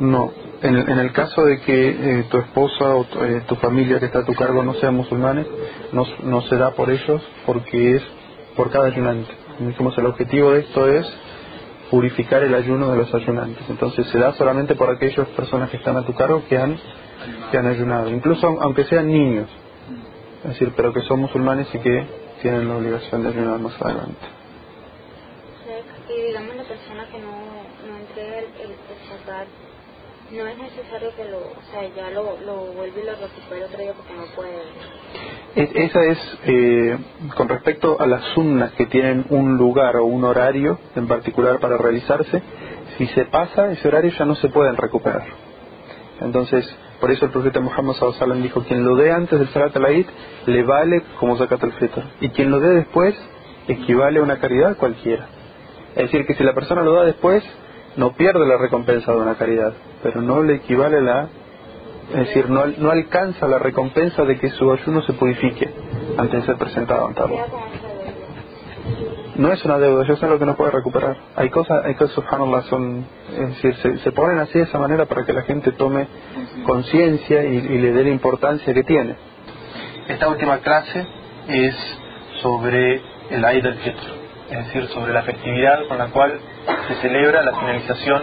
no 0.00 0.32
en, 0.64 0.98
el 0.98 1.12
caso 1.12 1.44
de 1.44 1.60
que 1.60 1.88
eh, 1.88 2.24
tu 2.30 2.38
esposa 2.38 2.94
o 2.94 3.04
tu, 3.04 3.22
eh, 3.22 3.42
tu 3.46 3.56
familia 3.56 3.98
que 3.98 4.06
está 4.06 4.20
a 4.20 4.24
tu 4.24 4.34
cargo 4.34 4.62
no 4.62 4.74
sean 4.74 4.94
musulmanes, 4.94 5.46
no, 5.92 6.40
se 6.42 6.56
da 6.56 6.72
por 6.72 6.90
ellos 6.90 7.22
porque 7.44 7.96
es 7.96 8.02
por 8.56 8.70
cada 8.70 8.86
ayunante. 8.86 9.30
El 9.60 10.06
objetivo 10.06 10.52
de 10.52 10.60
esto 10.60 10.88
es 10.88 11.06
purificar 11.90 12.42
el 12.42 12.54
ayuno 12.54 12.90
de 12.90 12.96
los 12.96 13.14
ayunantes. 13.14 13.68
Entonces 13.68 14.06
se 14.08 14.18
da 14.18 14.32
solamente 14.32 14.74
por 14.74 14.90
aquellas 14.90 15.28
personas 15.28 15.70
que 15.70 15.76
están 15.76 15.96
a 15.96 16.04
tu 16.04 16.14
cargo 16.14 16.42
que 16.48 16.56
han, 16.56 16.78
que 17.50 17.58
han 17.58 17.66
ayunado, 17.66 18.10
incluso 18.10 18.46
aunque 18.60 18.84
sean 18.84 19.06
niños. 19.06 19.48
Es 20.44 20.50
decir, 20.50 20.72
pero 20.76 20.92
que 20.92 21.00
son 21.02 21.20
musulmanes 21.20 21.68
y 21.74 21.78
que 21.78 22.06
tienen 22.42 22.68
la 22.68 22.76
obligación 22.76 23.22
de 23.22 23.28
ayunar 23.28 23.60
más 23.60 23.80
adelante. 23.80 24.26
Y 26.08 26.22
digamos 26.22 26.54
la 26.56 26.64
persona 26.64 27.06
que 27.10 27.18
no, 27.18 27.32
no 27.88 27.98
entrega 27.98 28.38
el, 28.38 28.44
el, 28.60 28.70
el 28.70 29.08
zakat, 29.08 29.48
no 30.34 30.48
es 30.48 30.58
necesario 30.58 31.14
que 31.16 31.24
lo, 31.26 31.38
o 31.38 31.62
sea, 31.70 31.88
ya 31.94 32.10
lo, 32.10 32.38
lo 32.40 32.86
y 32.86 32.90
lo 33.60 33.66
otro 33.66 33.78
día 33.78 33.94
porque 33.94 34.14
no 34.14 34.24
puede. 34.36 34.62
Es- 35.56 35.70
Esa 35.74 36.04
es 36.04 36.18
eh, 36.46 36.98
con 37.36 37.48
respecto 37.48 38.00
a 38.00 38.06
las 38.06 38.24
sunnas 38.34 38.72
que 38.74 38.86
tienen 38.86 39.26
un 39.30 39.56
lugar 39.58 39.96
o 39.96 40.04
un 40.06 40.24
horario 40.24 40.78
en 40.96 41.08
particular 41.08 41.60
para 41.60 41.78
realizarse. 41.78 42.42
Si 42.98 43.06
se 43.08 43.26
pasa 43.26 43.72
ese 43.72 43.88
horario 43.88 44.12
ya 44.18 44.24
no 44.26 44.34
se 44.36 44.48
pueden 44.50 44.76
recuperar. 44.76 45.26
Entonces, 46.20 46.64
por 47.00 47.10
eso 47.12 47.26
el 47.26 47.32
profeta 47.32 47.60
Muhammad 47.60 47.96
wasallam 48.00 48.42
dijo, 48.42 48.62
quien 48.64 48.84
lo 48.84 48.96
dé 48.96 49.12
antes 49.12 49.38
del 49.38 49.48
Salat 49.50 49.76
al-Eid 49.76 50.06
le 50.46 50.62
vale 50.64 51.02
como 51.20 51.36
Zakat 51.38 51.62
al-Fitr. 51.64 52.02
Y 52.20 52.30
quien 52.30 52.50
lo 52.50 52.60
dé 52.60 52.68
después 52.76 53.14
equivale 53.68 54.20
a 54.20 54.22
una 54.22 54.38
caridad 54.38 54.76
cualquiera. 54.78 55.28
Es 55.96 56.04
decir, 56.10 56.26
que 56.26 56.34
si 56.34 56.44
la 56.44 56.54
persona 56.54 56.82
lo 56.82 56.94
da 56.94 57.04
después, 57.04 57.44
no 57.96 58.14
pierde 58.14 58.46
la 58.46 58.58
recompensa 58.58 59.12
de 59.12 59.18
una 59.18 59.36
caridad, 59.36 59.74
pero 60.04 60.20
no 60.20 60.42
le 60.42 60.56
equivale 60.56 61.00
la... 61.00 61.28
Es 62.10 62.28
decir, 62.28 62.50
no, 62.50 62.66
no 62.66 62.90
alcanza 62.90 63.48
la 63.48 63.58
recompensa 63.58 64.22
de 64.24 64.38
que 64.38 64.50
su 64.50 64.70
ayuno 64.70 65.00
se 65.00 65.14
purifique 65.14 65.68
antes 66.18 66.40
de 66.42 66.46
ser 66.46 66.56
presentado 66.56 67.08
ante 67.08 67.22
Allah. 67.22 67.46
No 69.36 69.50
es 69.50 69.64
una 69.64 69.78
deuda, 69.78 70.04
yo 70.06 70.14
sé 70.16 70.26
lo 70.26 70.38
que 70.38 70.44
no 70.44 70.54
puede 70.56 70.72
recuperar. 70.72 71.16
Hay 71.34 71.48
cosas, 71.48 71.86
hay 71.86 71.94
cosas, 71.94 72.14
subhanallah, 72.16 72.62
son, 72.64 73.06
es 73.32 73.62
decir, 73.62 73.98
se, 74.00 74.12
ponen 74.12 74.38
así 74.38 74.58
de 74.58 74.64
esa 74.64 74.78
manera 74.78 75.06
para 75.06 75.24
que 75.24 75.32
la 75.32 75.42
gente 75.42 75.72
tome 75.72 76.06
conciencia 76.66 77.42
y, 77.42 77.56
y 77.56 77.78
le 77.78 77.92
dé 77.92 78.04
la 78.04 78.10
importancia 78.10 78.74
que 78.74 78.84
tiene. 78.84 79.16
Esta 80.06 80.28
última 80.28 80.58
clase 80.58 81.06
es 81.48 81.74
sobre 82.42 83.00
el 83.30 83.42
Eid 83.42 83.66
al-Fitr, 83.66 84.02
es 84.50 84.66
decir, 84.66 84.86
sobre 84.88 85.14
la 85.14 85.22
festividad 85.22 85.88
con 85.88 85.96
la 85.96 86.08
cual 86.08 86.38
se 86.88 86.94
celebra 86.96 87.42
la 87.42 87.58
finalización 87.58 88.22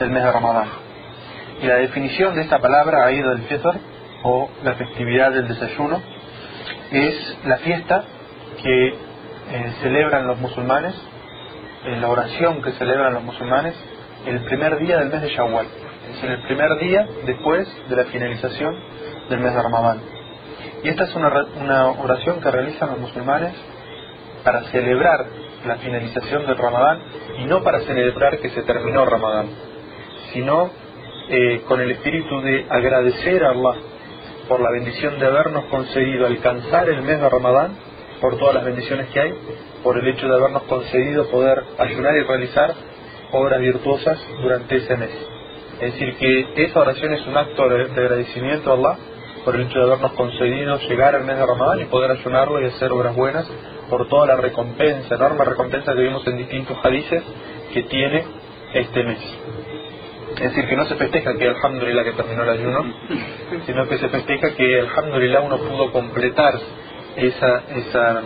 del 0.00 0.10
mes 0.10 0.24
de 0.24 0.32
Ramadán. 0.32 0.83
Y 1.62 1.66
la 1.66 1.76
definición 1.76 2.34
de 2.34 2.42
esta 2.42 2.58
palabra, 2.58 3.10
Eid 3.10 3.24
al-Fitr, 3.24 3.80
o 4.24 4.50
la 4.62 4.74
festividad 4.74 5.32
del 5.32 5.48
desayuno, 5.48 6.00
es 6.90 7.38
la 7.44 7.58
fiesta 7.58 8.04
que 8.62 8.88
eh, 8.88 9.74
celebran 9.82 10.26
los 10.26 10.38
musulmanes, 10.38 10.94
eh, 11.84 11.96
la 12.00 12.08
oración 12.08 12.62
que 12.62 12.72
celebran 12.72 13.14
los 13.14 13.22
musulmanes 13.22 13.74
el 14.26 14.40
primer 14.44 14.78
día 14.78 14.98
del 14.98 15.10
mes 15.10 15.20
de 15.20 15.28
Shawwal, 15.28 15.66
es 16.10 16.24
el 16.24 16.42
primer 16.42 16.78
día 16.78 17.06
después 17.26 17.68
de 17.88 17.96
la 17.96 18.04
finalización 18.04 18.74
del 19.28 19.40
mes 19.40 19.54
de 19.54 19.62
Ramadán. 19.62 20.00
Y 20.82 20.88
esta 20.88 21.04
es 21.04 21.14
una, 21.14 21.28
una 21.60 21.88
oración 21.90 22.40
que 22.40 22.50
realizan 22.50 22.90
los 22.90 22.98
musulmanes 23.00 23.54
para 24.42 24.62
celebrar 24.64 25.26
la 25.66 25.76
finalización 25.76 26.46
del 26.46 26.56
Ramadán 26.56 27.00
y 27.38 27.44
no 27.46 27.62
para 27.62 27.80
celebrar 27.80 28.38
que 28.38 28.50
se 28.50 28.62
terminó 28.62 29.04
Ramadán, 29.04 29.48
sino 30.32 30.70
eh, 31.28 31.62
con 31.66 31.80
el 31.80 31.90
espíritu 31.90 32.40
de 32.40 32.66
agradecer 32.68 33.44
a 33.44 33.50
Allah 33.50 33.74
por 34.48 34.60
la 34.60 34.70
bendición 34.70 35.18
de 35.18 35.26
habernos 35.26 35.64
concedido 35.66 36.26
alcanzar 36.26 36.88
el 36.88 37.02
mes 37.02 37.20
de 37.20 37.28
Ramadán, 37.28 37.76
por 38.20 38.38
todas 38.38 38.54
las 38.54 38.64
bendiciones 38.64 39.08
que 39.08 39.20
hay, 39.20 39.34
por 39.82 39.98
el 39.98 40.06
hecho 40.08 40.26
de 40.26 40.34
habernos 40.34 40.62
concedido 40.64 41.28
poder 41.30 41.62
ayunar 41.78 42.14
y 42.16 42.22
realizar 42.22 42.74
obras 43.32 43.60
virtuosas 43.60 44.18
durante 44.42 44.76
ese 44.76 44.96
mes. 44.96 45.10
Es 45.80 45.92
decir, 45.92 46.16
que 46.16 46.64
esa 46.64 46.80
oración 46.80 47.12
es 47.14 47.26
un 47.26 47.36
acto 47.36 47.68
de, 47.68 47.88
de 47.88 48.00
agradecimiento 48.00 48.70
a 48.70 48.74
Allah 48.74 48.98
por 49.44 49.56
el 49.56 49.62
hecho 49.62 49.78
de 49.78 49.84
habernos 49.84 50.12
concedido 50.12 50.78
llegar 50.88 51.14
al 51.14 51.24
mes 51.24 51.36
de 51.36 51.46
Ramadán 51.46 51.80
y 51.80 51.84
poder 51.86 52.12
ayunarlo 52.12 52.62
y 52.62 52.66
hacer 52.66 52.92
obras 52.92 53.14
buenas 53.14 53.46
por 53.90 54.08
toda 54.08 54.26
la 54.26 54.36
recompensa, 54.36 55.14
enorme 55.14 55.44
recompensa 55.44 55.92
que 55.94 56.00
vimos 56.00 56.26
en 56.26 56.38
distintos 56.38 56.78
hadices 56.82 57.22
que 57.72 57.82
tiene 57.82 58.24
este 58.72 59.04
mes. 59.04 59.18
Es 60.34 60.40
decir, 60.40 60.68
que 60.68 60.76
no 60.76 60.84
se 60.86 60.96
festeja 60.96 61.34
que 61.34 61.48
alhamdulillah 61.48 62.04
que 62.04 62.12
terminó 62.12 62.42
el 62.42 62.50
ayuno, 62.50 62.84
sino 63.66 63.88
que 63.88 63.98
se 63.98 64.08
festeja 64.08 64.54
que 64.54 64.80
alhamdulillah 64.80 65.40
uno 65.40 65.58
pudo 65.58 65.92
completar 65.92 66.54
esa, 67.16 67.62
esa 67.68 68.22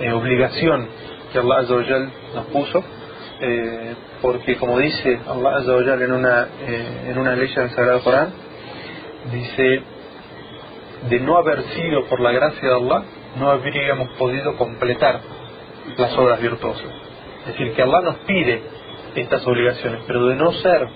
eh, 0.00 0.12
obligación 0.12 0.88
que 1.32 1.38
Allah 1.38 1.60
Azza 1.60 1.74
wa 1.74 1.84
Jal 1.84 2.12
nos 2.34 2.46
puso, 2.46 2.84
eh, 3.40 3.94
porque 4.20 4.56
como 4.56 4.78
dice 4.78 5.18
Allah 5.26 5.56
Azza 5.56 5.72
wa 5.72 5.84
Jal 5.84 6.02
en 6.02 6.12
una, 6.12 6.48
eh, 6.60 7.06
en 7.08 7.18
una 7.18 7.34
ley 7.34 7.48
del 7.54 7.70
Sagrado 7.70 8.02
Corán, 8.02 8.32
dice, 9.32 9.82
de 11.08 11.20
no 11.20 11.38
haber 11.38 11.62
sido 11.74 12.04
por 12.06 12.20
la 12.20 12.32
gracia 12.32 12.68
de 12.68 12.74
Allah, 12.74 13.04
no 13.38 13.50
habríamos 13.50 14.10
podido 14.18 14.56
completar 14.56 15.20
las 15.96 16.16
obras 16.18 16.40
virtuosas. 16.40 16.86
Es 17.40 17.52
decir, 17.52 17.72
que 17.72 17.82
Allah 17.82 18.00
nos 18.02 18.16
pide 18.26 18.62
estas 19.14 19.46
obligaciones, 19.46 20.02
pero 20.06 20.26
de 20.26 20.36
no 20.36 20.52
ser 20.52 20.88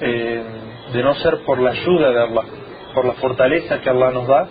eh, 0.00 0.42
de 0.92 1.02
no 1.02 1.14
ser 1.16 1.44
por 1.44 1.60
la 1.60 1.70
ayuda 1.70 2.10
de 2.10 2.22
Allah, 2.22 2.44
por 2.94 3.04
la 3.04 3.14
fortaleza 3.14 3.80
que 3.80 3.90
Allah 3.90 4.10
nos 4.10 4.26
da, 4.26 4.48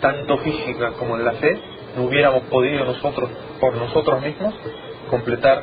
tanto 0.00 0.38
física 0.38 0.92
como 0.98 1.16
en 1.16 1.24
la 1.24 1.32
fe, 1.32 1.60
no 1.96 2.04
hubiéramos 2.04 2.42
podido 2.44 2.84
nosotros, 2.84 3.30
por 3.60 3.74
nosotros 3.76 4.22
mismos, 4.22 4.54
completar 5.10 5.62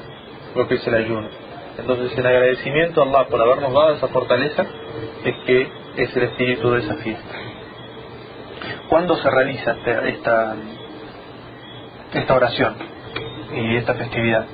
lo 0.55 0.67
que 0.67 0.75
es 0.75 0.87
el 0.87 0.95
ayuno. 0.95 1.29
Entonces, 1.77 2.17
en 2.17 2.25
agradecimiento 2.25 3.01
a 3.01 3.05
Allah 3.05 3.27
por 3.27 3.41
habernos 3.41 3.73
dado 3.73 3.93
esa 3.95 4.07
fortaleza, 4.07 4.65
es 5.23 5.35
que 5.45 5.67
es 5.97 6.15
el 6.15 6.23
espíritu 6.23 6.71
de 6.71 6.79
esa 6.79 6.95
fiesta. 6.95 7.35
¿Cuándo 8.89 9.15
se 9.17 9.29
realiza 9.29 9.71
esta, 9.71 10.07
esta, 10.07 10.55
esta 12.13 12.35
oración 12.35 12.75
y 13.55 13.77
esta 13.77 13.93
festividad? 13.93 14.45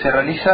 Se 0.00 0.10
realiza 0.10 0.50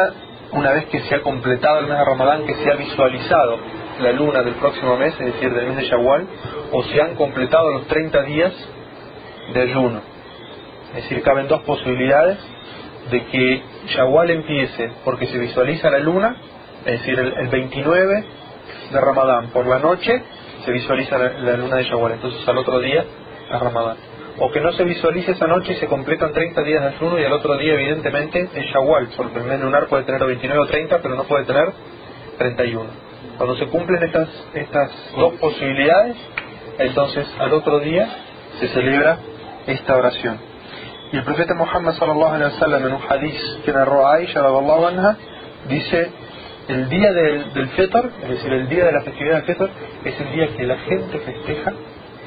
una 0.53 0.73
vez 0.73 0.87
que 0.87 1.01
se 1.01 1.15
ha 1.15 1.23
completado 1.23 1.81
el 1.81 1.87
mes 1.87 1.99
de 1.99 2.05
Ramadán, 2.05 2.47
que 2.47 2.55
se 2.55 2.71
ha 2.71 2.77
visualizado 2.77 3.59
la 4.01 4.13
luna 4.13 4.43
del 4.43 4.55
próximo 4.55 4.97
mes, 4.97 5.15
es 5.19 5.35
decir, 5.35 5.53
del 5.53 5.67
mes 5.69 5.77
de 5.77 5.85
Shawwal, 5.85 6.27
o 6.73 6.83
se 6.85 7.01
han 7.01 7.15
completado 7.17 7.71
los 7.73 7.87
30 7.87 8.23
días 8.23 8.53
de 9.53 9.61
ayuno. 9.61 10.01
Es 10.97 11.03
decir, 11.03 11.23
caben 11.23 11.49
dos 11.49 11.63
posibilidades 11.63 12.39
de 13.11 13.25
que 13.27 13.63
Shawwal 13.89 14.31
empiece 14.31 14.91
porque 15.05 15.27
se 15.27 15.39
visualiza 15.39 15.91
la 15.91 15.99
luna, 15.99 16.37
es 16.85 17.01
decir, 17.01 17.19
el, 17.19 17.35
el 17.35 17.49
29 17.49 18.25
de 18.93 19.01
Ramadán 19.01 19.49
por 19.49 19.67
la 19.67 19.79
noche 19.79 20.23
se 20.65 20.73
visualiza 20.73 21.19
la, 21.19 21.31
la 21.31 21.57
luna 21.57 21.77
de 21.77 21.85
Shawwal, 21.85 22.13
entonces 22.13 22.47
al 22.49 22.59
otro 22.59 22.79
día 22.81 23.05
es 23.51 23.61
Ramadán. 23.61 23.97
O 24.41 24.51
que 24.51 24.61
no 24.61 24.73
se 24.73 24.85
visualice 24.85 25.33
esa 25.33 25.47
noche 25.47 25.73
y 25.73 25.77
se 25.77 25.87
completan 25.87 26.33
30 26.33 26.63
días 26.63 26.83
de 26.83 26.89
ayuno 26.89 27.19
y 27.19 27.25
al 27.25 27.33
otro 27.33 27.57
día 27.57 27.75
evidentemente 27.75 28.49
es 28.55 28.67
Shawwal, 28.67 29.09
porque 29.17 29.39
el 29.39 29.45
mes 29.45 29.61
lunar 29.61 29.89
puede 29.89 30.05
tener 30.05 30.25
29 30.25 30.61
o 30.61 30.67
30, 30.67 30.99
pero 31.03 31.15
no 31.17 31.25
puede 31.25 31.45
tener 31.45 31.73
31. 32.39 32.91
Cuando 33.37 33.57
se 33.57 33.67
cumplen 33.67 34.03
estas, 34.03 34.29
estas 34.55 34.91
dos 35.17 35.35
posibilidades, 35.35 36.17
entonces 36.79 37.27
al 37.39 37.53
otro 37.53 37.81
día 37.81 38.09
se 38.61 38.69
celebra 38.69 39.19
esta 39.67 39.97
oración. 39.97 40.39
Y 41.13 41.17
el 41.17 41.25
profeta 41.25 41.55
Muhammad 41.55 41.95
sallallahu 41.95 42.35
alaihi 42.35 42.53
wasallam 42.55 42.87
en 42.87 42.95
un 42.95 43.03
hadith 43.09 43.65
que 43.65 43.73
narró 43.73 44.07
Aisha 44.07 44.43
radhiallahu 44.43 44.87
anha 44.87 45.17
dice 45.69 46.11
el 46.69 46.89
día 46.89 47.13
del, 47.13 47.53
del 47.55 47.65
es 47.65 48.29
decir, 48.29 48.53
el 48.53 48.69
día 48.69 48.85
de 48.85 48.93
la 48.93 49.03
festividad 49.03 49.43
del 49.43 49.45
Fitr, 49.47 49.71
es 50.05 50.21
el 50.21 50.33
día 50.33 50.49
que 50.55 50.65
la 50.65 50.77
gente 50.77 51.19
festeja 51.19 51.73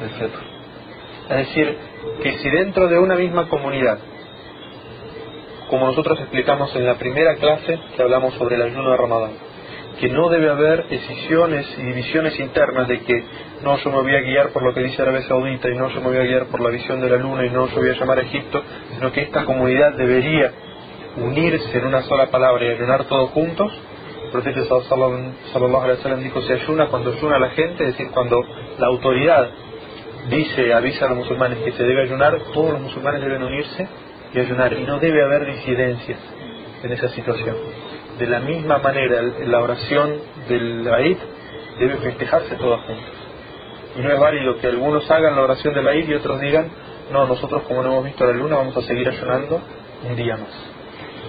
el 0.02 0.10
Fitr. 0.20 0.61
Es 1.32 1.48
decir, 1.48 1.78
que 2.22 2.38
si 2.38 2.50
dentro 2.50 2.88
de 2.88 3.00
una 3.00 3.16
misma 3.16 3.48
comunidad, 3.48 4.00
como 5.70 5.88
nosotros 5.88 6.20
explicamos 6.20 6.76
en 6.76 6.86
la 6.86 6.96
primera 6.96 7.36
clase 7.36 7.80
que 7.96 8.02
hablamos 8.02 8.34
sobre 8.34 8.56
el 8.56 8.64
ayuno 8.64 8.92
de 8.92 8.98
Ramadán, 8.98 9.32
que 10.00 10.10
no 10.10 10.30
debe 10.30 10.50
haber 10.50 10.88
decisiones 10.88 11.66
y 11.78 11.84
divisiones 11.84 12.38
internas 12.40 12.88
de 12.88 13.00
que 13.02 13.24
no 13.64 13.78
yo 13.78 13.92
me 13.92 14.02
voy 14.02 14.16
a 14.16 14.22
guiar 14.22 14.50
por 14.50 14.64
lo 14.64 14.74
que 14.74 14.82
dice 14.82 15.02
Arabia 15.02 15.22
Saudita 15.24 15.70
y 15.70 15.76
no 15.76 15.90
yo 15.90 16.02
me 16.02 16.08
voy 16.08 16.18
a 16.18 16.24
guiar 16.24 16.48
por 16.48 16.60
la 16.60 16.70
visión 16.70 17.00
de 17.00 17.10
la 17.10 17.18
luna 17.18 17.46
y 17.46 17.50
no 17.50 17.68
yo 17.68 17.76
voy 17.76 17.90
a 17.90 17.94
llamar 17.94 18.20
a 18.20 18.22
Egipto, 18.24 18.62
sino 18.94 19.12
que 19.12 19.22
esta 19.22 19.46
comunidad 19.46 19.94
debería 19.94 20.52
unirse 21.18 21.78
en 21.78 21.86
una 21.86 22.02
sola 22.02 22.28
palabra 22.28 22.66
y 22.66 22.70
ayunar 22.70 23.06
todos 23.06 23.30
juntos, 23.30 23.72
profeta 24.32 24.64
sallallahu 24.66 25.34
sallallahu 25.54 25.84
alaihi 25.84 25.98
wasallam 25.98 26.24
dijo, 26.24 26.42
se 26.42 26.54
ayuna 26.54 26.88
cuando 26.88 27.12
ayuna 27.12 27.40
la 27.40 27.50
gente, 27.52 27.84
es 27.84 27.98
decir, 27.98 28.12
cuando 28.12 28.44
la 28.78 28.88
autoridad 28.88 29.50
dice, 30.30 30.74
avisa 30.74 31.06
a 31.06 31.10
los 31.10 31.20
musulmanes 31.20 31.60
que 31.60 31.72
se 31.72 31.84
debe 31.84 32.04
ayunar, 32.04 32.38
todos 32.54 32.74
los 32.74 32.82
musulmanes 32.82 33.22
deben 33.22 33.44
unirse 33.44 33.88
y 34.34 34.40
ayunar. 34.40 34.74
Y 34.74 34.84
no 34.84 35.00
debe 35.00 35.24
haber 35.24 35.46
disidencias 35.46 36.20
en 36.84 36.92
esa 36.92 37.10
situación. 37.10 37.56
De 38.18 38.28
la 38.28 38.40
misma 38.40 38.78
manera, 38.78 39.22
la 39.46 39.60
oración 39.60 40.16
del 40.48 40.88
Eid 40.88 41.18
debe 41.80 41.98
festejarse 41.98 42.56
todas 42.56 42.82
juntas. 42.82 43.14
Y 43.98 44.02
no 44.02 44.12
es 44.12 44.20
válido 44.20 44.58
que 44.60 44.68
algunos 44.68 45.10
hagan 45.10 45.36
la 45.36 45.44
oración 45.44 45.74
del 45.74 45.88
Eid 45.88 46.10
y 46.10 46.14
otros 46.14 46.40
digan, 46.40 46.70
no, 47.12 47.28
nosotros 47.28 47.64
como 47.64 47.82
no 47.84 47.90
hemos 47.92 48.06
visto 48.06 48.26
la 48.26 48.34
luna 48.34 48.58
vamos 48.58 48.78
a 48.78 48.82
seguir 48.84 49.08
ayunando 49.08 49.62
un 50.08 50.16
día 50.16 50.38
más. 50.38 50.50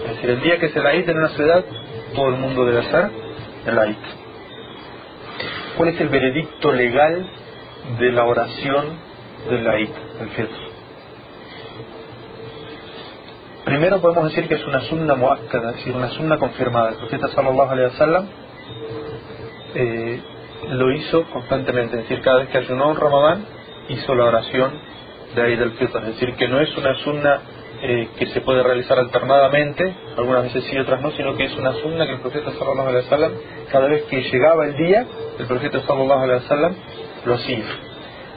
Es 0.04 0.16
decir, 0.16 0.30
el 0.30 0.40
día 0.40 0.58
que 0.58 0.68
se 0.68 0.80
la 0.80 0.94
en 0.94 1.16
una 1.16 1.28
ciudad, 1.30 1.64
todo 2.14 2.28
el 2.28 2.36
mundo 2.36 2.64
debe 2.64 2.80
hacer 2.80 3.10
el 3.66 3.78
Eid. 3.78 3.96
¿Cuál 5.76 5.88
es 5.88 6.00
el 6.00 6.08
veredicto 6.08 6.72
legal 6.72 7.26
de 7.98 8.12
la 8.12 8.24
oración 8.24 8.86
del 9.48 9.66
Eid, 9.66 9.90
el 10.20 10.28
Fitr? 10.30 10.72
Primero 13.64 14.00
podemos 14.00 14.24
decir 14.24 14.48
que 14.48 14.54
es 14.54 14.66
una 14.66 14.80
sunna 14.82 15.14
muakkada, 15.14 15.70
es 15.70 15.76
decir, 15.76 15.94
una 15.94 16.08
sunna 16.10 16.36
confirmada. 16.38 16.90
El 16.90 16.96
profeta 16.96 17.28
sallallahu 17.28 17.70
alaihi 17.70 17.90
wasallam 17.90 18.26
eh, 19.74 20.20
lo 20.70 20.92
hizo 20.92 21.24
constantemente, 21.30 21.96
es 21.96 22.08
decir, 22.08 22.22
cada 22.22 22.40
vez 22.40 22.48
que 22.48 22.58
ayunó 22.58 22.90
en 22.90 22.96
Ramadán 22.96 23.44
hizo 23.88 24.14
la 24.14 24.24
oración 24.24 24.72
de 25.34 25.46
Eid 25.46 25.62
al 25.62 25.72
Fitr, 25.72 25.98
es 25.98 26.06
decir, 26.06 26.34
que 26.34 26.48
no 26.48 26.60
es 26.60 26.76
una 26.76 26.94
sunna 26.96 27.40
eh, 27.82 28.08
que 28.16 28.26
se 28.26 28.40
puede 28.42 28.62
realizar 28.62 28.98
alternadamente, 28.98 29.94
algunas 30.16 30.44
veces 30.44 30.64
sí, 30.64 30.78
otras 30.78 31.00
no, 31.00 31.10
sino 31.12 31.36
que 31.36 31.44
es 31.44 31.56
una 31.56 31.72
sunna 31.74 32.06
que 32.06 32.12
el 32.12 32.20
profeta 32.20 32.52
sallallahu 32.52 32.88
alaihi 32.88 33.04
wasallam, 33.04 33.32
cada 33.70 33.88
vez 33.88 34.02
que 34.04 34.22
llegaba 34.22 34.66
el 34.66 34.76
día, 34.76 35.06
el 35.38 35.46
profeta 35.46 35.80
sallallahu 35.80 36.20
alaihi 36.20 36.42
wasallam 36.42 36.74
lo 37.24 37.34
hacía. 37.34 37.64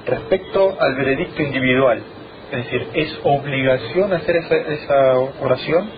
Respecto 0.05 0.77
al 0.79 0.95
veredicto 0.95 1.41
individual, 1.41 2.03
es 2.51 2.63
decir, 2.65 2.87
¿es 2.93 3.19
obligación 3.23 4.13
hacer 4.13 4.35
esa, 4.37 4.55
esa 4.55 5.17
oración 5.41 5.89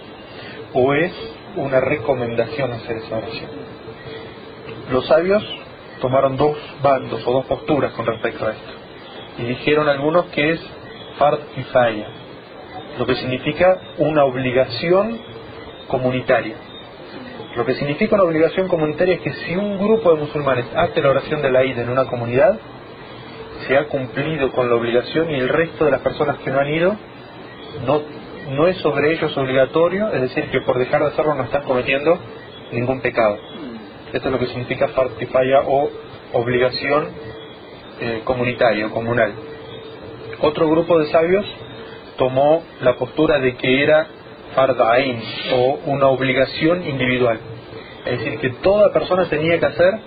o 0.74 0.94
es 0.94 1.12
una 1.56 1.80
recomendación 1.80 2.72
hacer 2.72 2.98
esa 2.98 3.18
oración? 3.18 3.50
Los 4.92 5.06
sabios 5.08 5.44
tomaron 6.00 6.38
dos 6.38 6.58
bandos 6.82 7.22
o 7.26 7.34
dos 7.34 7.46
posturas 7.46 7.92
con 7.94 8.06
respecto 8.06 8.46
a 8.46 8.52
esto. 8.52 8.72
Y 9.40 9.44
dijeron 9.44 9.90
algunos 9.90 10.26
que 10.28 10.52
es 10.52 10.62
fard 11.18 11.40
lo 12.98 13.06
que 13.06 13.16
significa 13.16 13.80
una 13.98 14.24
obligación 14.24 15.20
comunitaria. 15.88 16.56
Lo 17.56 17.66
que 17.66 17.76
significa 17.76 18.16
una 18.16 18.24
obligación 18.24 18.68
comunitaria 18.68 19.16
es 19.16 19.22
que 19.22 19.34
si 19.34 19.56
un 19.56 19.78
grupo 19.78 20.14
de 20.14 20.22
musulmanes 20.22 20.66
hace 20.76 21.02
la 21.02 21.10
oración 21.10 21.42
de 21.42 21.52
la 21.52 21.64
ida 21.64 21.82
en 21.82 21.90
una 21.90 22.06
comunidad, 22.06 22.60
se 23.68 23.78
ha 23.78 23.86
cumplido 23.86 24.52
con 24.52 24.70
la 24.70 24.76
obligación 24.76 25.30
y 25.30 25.36
el 25.36 25.50
resto 25.50 25.86
de 25.86 25.92
las 25.92 26.02
personas 26.02 26.38
que 26.38 26.50
no 26.50 26.60
han 26.60 26.74
ido 26.74 26.96
no, 27.86 28.02
no 28.52 28.68
es 28.68 28.78
sobre 28.78 29.14
ellos 29.14 29.36
obligatorio, 29.38 30.10
es 30.14 30.22
decir, 30.22 30.50
que 30.50 30.62
por 30.62 30.80
dejar 30.80 31.02
de 31.02 31.08
hacerlo 31.08 31.36
no 31.36 31.44
están 31.44 31.64
cometiendo 31.64 32.18
ningún 32.72 33.02
pecado. 33.02 33.38
Esto 34.14 34.28
es 34.28 34.32
lo 34.32 34.40
que 34.40 34.48
significa 34.48 34.88
fartifaya 34.90 35.62
o 35.66 35.90
obligación 36.34 37.10
eh, 38.00 38.22
comunitaria 38.24 38.88
o 38.88 38.92
comunal. 38.92 39.34
Otro 40.42 40.70
grupo 40.70 41.00
de 41.00 41.08
sabios 41.08 41.46
tomó 42.18 42.64
la 42.82 42.94
postura 42.94 43.40
de 43.40 43.56
que 43.56 43.84
era 43.84 44.08
fardain 44.56 45.22
o 45.54 45.80
una 45.86 46.08
obligación 46.08 46.88
individual. 46.88 47.40
Es 48.06 48.20
decir, 48.20 48.40
que 48.40 48.50
toda 48.62 48.94
persona 48.94 49.26
tenía 49.26 49.60
que 49.60 49.66
hacer 49.66 50.00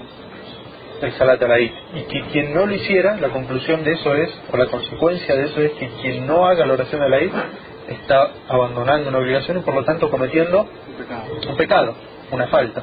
el 1.07 1.12
salat 1.12 1.42
al 1.42 1.61
y 1.61 1.71
que 2.09 2.23
quien 2.33 2.54
no 2.54 2.66
lo 2.66 2.75
hiciera, 2.75 3.16
la 3.16 3.28
conclusión 3.28 3.85
de 3.85 3.92
eso 3.92 4.14
es, 4.14 4.30
o 4.52 4.57
la 4.57 4.66
consecuencia 4.66 5.35
de 5.35 5.45
eso 5.45 5.61
es 5.61 5.73
que 5.73 5.88
quien 6.02 6.26
no 6.26 6.47
haga 6.47 6.66
la 6.66 6.75
oración 6.75 7.02
al 7.02 7.14
Eid 7.14 7.33
está 7.88 8.30
abandonando 8.49 9.09
una 9.09 9.18
obligación 9.18 9.59
y 9.59 9.61
por 9.62 9.75
lo 9.75 9.85
tanto 9.85 10.11
cometiendo 10.11 10.66
un 11.48 11.57
pecado, 11.57 11.94
una 12.31 12.46
falta. 12.48 12.83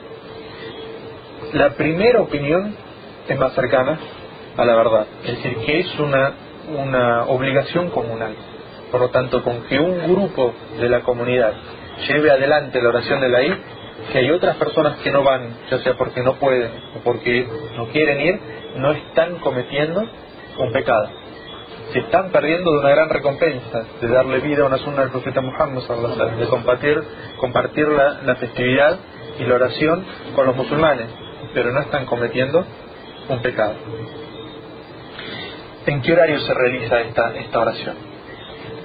La 1.54 1.72
primera 1.72 2.22
opinión 2.22 2.76
es 3.28 3.38
más 3.38 3.54
cercana 3.54 3.98
a 4.58 4.65
la 4.65 4.76
verdad, 4.76 5.08
es 5.24 5.38
decir, 5.38 5.58
que 5.65 5.80
es 5.80 6.00
una, 6.00 6.34
una 6.76 7.24
obligación 7.26 7.89
comunal. 7.89 8.36
Por 8.92 9.02
lo 9.02 9.10
tanto, 9.10 9.44
con 9.44 9.63
que 9.63 9.80
un 9.80 10.13
grupo 10.13 10.54
de 10.80 10.89
la 10.89 11.02
comunidad 11.02 11.54
lleve 12.08 12.32
adelante 12.32 12.82
la 12.82 12.89
oración 12.89 13.22
de 13.22 13.30
la 13.30 13.42
Eid, 13.42 13.54
si 14.12 14.18
hay 14.18 14.32
otras 14.32 14.56
personas 14.58 14.98
que 15.00 15.12
no 15.12 15.24
van, 15.24 15.56
ya 15.70 15.80
sea 15.80 15.96
porque 15.96 16.22
no 16.22 16.36
pueden 16.36 16.72
o 16.96 17.00
porque 17.04 17.48
no 17.76 17.88
quieren 17.88 18.22
ir, 18.22 18.40
no 18.78 18.92
están 18.92 19.38
cometiendo 19.40 20.02
un 20.60 20.72
pecado. 20.72 21.10
Se 21.92 22.00
están 22.00 22.32
perdiendo 22.32 22.72
de 22.72 22.80
una 22.80 22.90
gran 22.90 23.10
recompensa, 23.10 23.86
de 24.02 24.08
darle 24.08 24.40
vida 24.40 24.64
a 24.64 24.68
una 24.68 24.78
sunna 24.78 25.02
del 25.02 25.12
profeta 25.12 25.42
Muhammad, 25.42 25.82
de 26.38 26.48
compartir, 26.48 27.02
compartir 27.38 27.88
la, 27.88 28.22
la 28.24 28.36
festividad 28.36 29.00
y 29.40 29.44
la 29.46 29.56
oración 29.56 30.06
con 30.36 30.46
los 30.46 30.56
musulmanes, 30.56 31.08
pero 31.54 31.72
no 31.72 31.82
están 31.82 32.06
cometiendo 32.06 32.66
un 33.30 33.42
pecado. 33.42 33.76
¿En 35.86 36.02
qué 36.02 36.14
horario 36.14 36.40
se 36.40 36.54
realiza 36.54 37.00
esta, 37.00 37.36
esta 37.36 37.60
oración? 37.60 37.96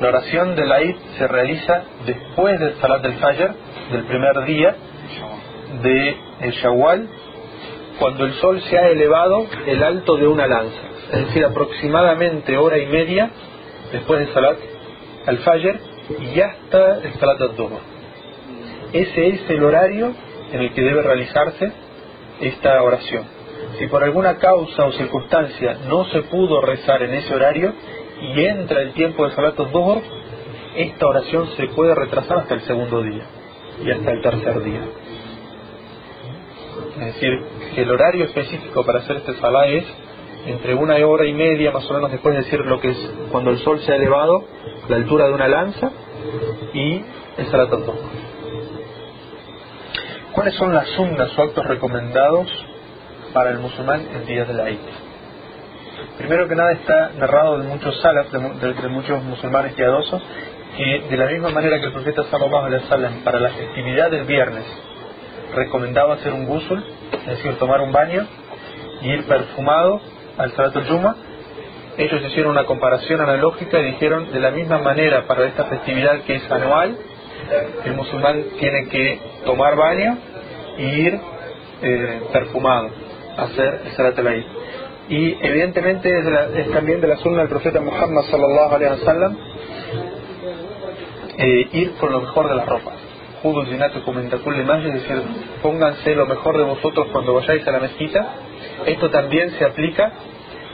La 0.01 0.09
oración 0.09 0.55
de 0.55 0.66
la 0.66 0.81
Eid 0.81 0.96
se 1.18 1.27
realiza 1.29 1.83
después 2.07 2.59
del 2.59 2.77
Salat 2.81 3.03
del 3.03 3.14
Fajr, 3.14 3.55
del 3.90 4.05
primer 4.05 4.44
día 4.44 4.77
de 5.82 6.16
Shawwal, 6.62 7.08
cuando 7.98 8.24
el 8.24 8.32
sol 8.35 8.61
se 8.62 8.78
ha 8.78 8.88
elevado 8.88 9.46
el 9.66 9.82
alto 9.82 10.16
de 10.16 10.26
una 10.26 10.46
lanza, 10.46 10.82
es 11.12 11.26
decir, 11.26 11.44
aproximadamente 11.44 12.56
hora 12.56 12.78
y 12.78 12.87
media 12.87 13.30
después 13.92 14.20
del 14.20 14.35
Salat 14.35 14.56
al 15.26 15.38
Fajr 15.38 15.80
y 16.35 16.40
hasta 16.40 16.98
el 16.98 17.14
Salat 17.14 17.40
al 17.40 17.56
Dhuhr. 17.56 17.80
Ese 18.92 19.28
es 19.28 19.50
el 19.50 19.62
horario 19.64 20.12
en 20.52 20.61
el 20.61 20.72
que 20.72 20.82
debe 20.82 21.02
realizarse 21.02 21.72
esta 22.40 22.82
oración. 22.82 23.24
Si 23.78 23.87
por 23.87 24.02
alguna 24.02 24.37
causa 24.37 24.85
o 24.85 24.92
circunstancia 24.92 25.78
no 25.88 26.04
se 26.06 26.22
pudo 26.22 26.61
rezar 26.61 27.02
en 27.02 27.14
ese 27.14 27.35
horario, 27.35 27.72
y 28.22 28.44
entra 28.44 28.82
el 28.82 28.92
tiempo 28.92 29.26
de 29.26 29.35
Salat 29.35 29.56
Dhuhr, 29.56 30.00
esta 30.76 31.06
oración 31.06 31.48
se 31.56 31.66
puede 31.68 31.94
retrasar 31.94 32.38
hasta 32.38 32.54
el 32.54 32.62
segundo 32.62 33.02
día 33.02 33.24
y 33.85 33.90
hasta 33.90 34.11
el 34.11 34.22
tercer 34.22 34.62
día. 34.62 34.80
Es 37.02 37.14
decir, 37.14 37.32
que 37.74 37.82
el 37.82 37.90
horario 37.90 38.24
específico 38.26 38.84
para 38.84 39.00
hacer 39.00 39.16
este 39.16 39.34
Salah 39.34 39.66
es 39.66 39.84
entre 40.46 40.74
una 40.74 40.94
hora 41.04 41.26
y 41.26 41.32
media, 41.32 41.72
más 41.72 41.88
o 41.90 41.94
menos 41.94 42.12
después 42.12 42.34
de 42.36 42.42
decir 42.44 42.60
lo 42.60 42.80
que 42.80 42.90
es 42.90 43.10
cuando 43.30 43.50
el 43.50 43.58
sol 43.58 43.80
se 43.80 43.92
ha 43.92 43.96
elevado, 43.96 44.44
la 44.88 44.96
altura 44.96 45.26
de 45.26 45.34
una 45.34 45.48
lanza, 45.48 45.90
y 46.72 47.02
el 47.38 47.46
Salat. 47.50 47.70
¿Cuáles 50.32 50.54
son 50.54 50.72
las 50.72 50.88
sunnas 50.90 51.36
o 51.36 51.42
actos 51.42 51.66
recomendados 51.66 52.48
para 53.32 53.50
el 53.50 53.58
musulmán 53.58 54.06
en 54.14 54.26
días 54.26 54.46
de 54.46 54.54
la 54.54 54.68
Eid? 54.68 54.78
Primero 56.18 56.48
que 56.48 56.54
nada 56.54 56.72
está 56.72 57.10
narrado 57.18 57.58
de 57.58 57.66
muchos 57.66 58.00
salaf, 58.00 58.30
de, 58.30 58.88
muchos 58.88 59.22
musulmanes 59.24 59.74
piadosos, 59.74 60.22
que 60.76 61.04
de 61.10 61.16
la 61.16 61.26
misma 61.26 61.50
manera 61.50 61.80
que 61.80 61.86
el 61.86 61.92
profeta 61.92 62.24
sallallahu 62.30 62.66
alaihi 62.66 62.84
wasallam 62.84 63.24
para 63.24 63.40
la 63.40 63.50
festividad 63.50 64.10
del 64.10 64.24
viernes 64.24 64.91
recomendaba 65.54 66.14
hacer 66.14 66.32
un 66.32 66.46
gusul, 66.46 66.84
es 67.12 67.26
decir, 67.26 67.56
tomar 67.58 67.80
un 67.80 67.92
baño 67.92 68.26
y 69.02 69.10
ir 69.10 69.26
perfumado 69.26 70.00
al 70.38 70.52
Salat 70.52 70.76
al 70.76 70.86
ellos 71.98 72.22
hicieron 72.24 72.52
una 72.52 72.64
comparación 72.64 73.20
analógica 73.20 73.78
y 73.78 73.92
dijeron 73.92 74.32
de 74.32 74.40
la 74.40 74.50
misma 74.50 74.78
manera 74.78 75.26
para 75.26 75.44
esta 75.44 75.64
festividad 75.64 76.22
que 76.22 76.36
es 76.36 76.50
anual, 76.50 76.96
el 77.84 77.94
musulmán 77.94 78.44
tiene 78.58 78.88
que 78.88 79.20
tomar 79.44 79.76
baño 79.76 80.16
y 80.78 80.84
ir 80.84 81.20
eh, 81.82 82.22
perfumado 82.32 82.88
a 83.36 83.42
hacer 83.42 83.82
el 83.84 83.92
Salat 83.92 84.18
al 84.18 84.46
y 85.08 85.36
evidentemente 85.42 86.08
es, 86.18 86.70
también 86.70 87.00
de 87.00 87.08
la 87.08 87.16
sunna 87.16 87.40
del 87.40 87.48
profeta 87.48 87.80
Muhammad 87.80 88.22
sallallahu 88.30 88.74
alaihi 88.74 88.92
wasallam 88.92 89.36
eh, 91.36 91.68
ir 91.72 91.92
con 91.96 92.12
lo 92.12 92.20
mejor 92.20 92.48
de 92.48 92.54
las 92.54 92.66
ropas 92.66 92.94
es 93.44 94.92
decir, 94.92 95.22
pónganse 95.62 96.14
lo 96.14 96.26
mejor 96.26 96.57
de 96.57 96.64
vosotros 96.64 97.09
cuando 97.12 97.35
vayáis 97.35 97.66
a 97.66 97.72
la 97.72 97.81
mezquita. 97.81 98.35
Esto 98.87 99.11
también 99.11 99.50
se 99.52 99.64
aplica 99.64 100.12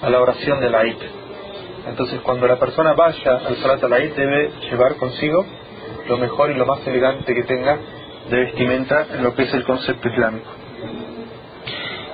a 0.03 0.11
la 0.11 0.21
oración 0.21 0.61
de 0.61 0.71
la. 0.71 0.83
Entonces, 1.89 2.21
cuando 2.21 2.47
la 2.47 2.57
persona 2.57 2.93
vaya 2.93 3.41
al 3.47 3.57
Salat 3.57 3.83
al 3.83 3.93
Eid, 3.95 4.13
debe 4.15 4.51
llevar 4.71 4.97
consigo 4.97 5.47
lo 6.07 6.19
mejor 6.19 6.51
y 6.51 6.55
lo 6.55 6.67
más 6.67 6.87
elegante 6.87 7.35
que 7.35 7.45
tenga 7.45 7.79
de 8.31 8.37
vestimenta 8.37 9.07
en 9.15 9.25
lo 9.25 9.35
que 9.35 9.43
es 9.45 9.55
el 9.55 9.65
concepto 9.65 10.09
islámico 10.09 10.51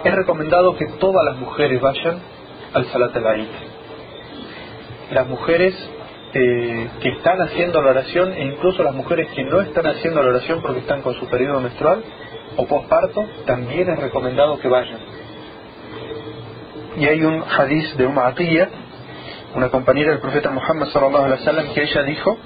es 0.05 0.15
recomendado 0.15 0.77
que 0.77 0.87
todas 1.01 1.25
las 1.25 1.37
mujeres 1.39 1.81
vayan 1.81 2.21
al 2.75 2.85
Salat 2.87 3.17
al 3.17 3.41
Eid. 3.41 3.49
Las 5.13 5.27
mujeres 5.27 5.75
eh, 6.35 6.89
que 7.01 7.09
están 7.11 7.41
haciendo 7.41 7.81
la 7.81 7.91
oración 7.91 8.33
e 8.33 8.43
incluso 8.45 8.83
las 8.83 8.95
mujeres 8.95 9.29
que 9.37 9.45
no 9.45 9.61
están 9.61 9.87
haciendo 9.87 10.21
la 10.21 10.31
oración 10.31 10.63
porque 10.63 10.81
están 10.81 11.01
con 11.03 11.15
su 11.15 11.27
periodo 11.29 11.61
menstrual 11.61 12.03
o 12.57 12.67
posparto, 12.67 13.25
también 13.47 13.89
es 13.89 13.99
recomendado 13.99 14.59
que 14.59 14.67
vayan. 14.69 14.99
Y 16.97 17.07
hay 17.07 17.23
un 17.23 17.43
hadith 17.43 17.95
de 17.95 18.07
Umma 18.07 18.29
Atiyah, 18.29 18.69
una 19.55 19.69
compañera 19.69 20.11
del 20.11 20.21
profeta 20.21 20.51
Muhammad 20.51 20.89
sallallahu 20.89 21.25
alaihi 21.25 21.41
wasallam, 21.41 21.73
que 21.73 21.83
ella 21.83 22.03
dijo, 22.03 22.37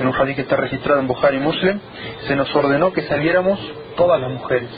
en 0.00 0.06
un 0.08 0.14
hadith 0.14 0.36
que 0.36 0.42
está 0.42 0.56
registrado 0.56 1.00
en 1.00 1.06
Bukhari 1.06 1.38
Muslim, 1.38 1.80
se 2.26 2.34
nos 2.34 2.54
ordenó 2.54 2.92
que 2.92 3.02
saliéramos 3.02 3.60
todas 3.96 4.20
las 4.20 4.30
mujeres, 4.30 4.70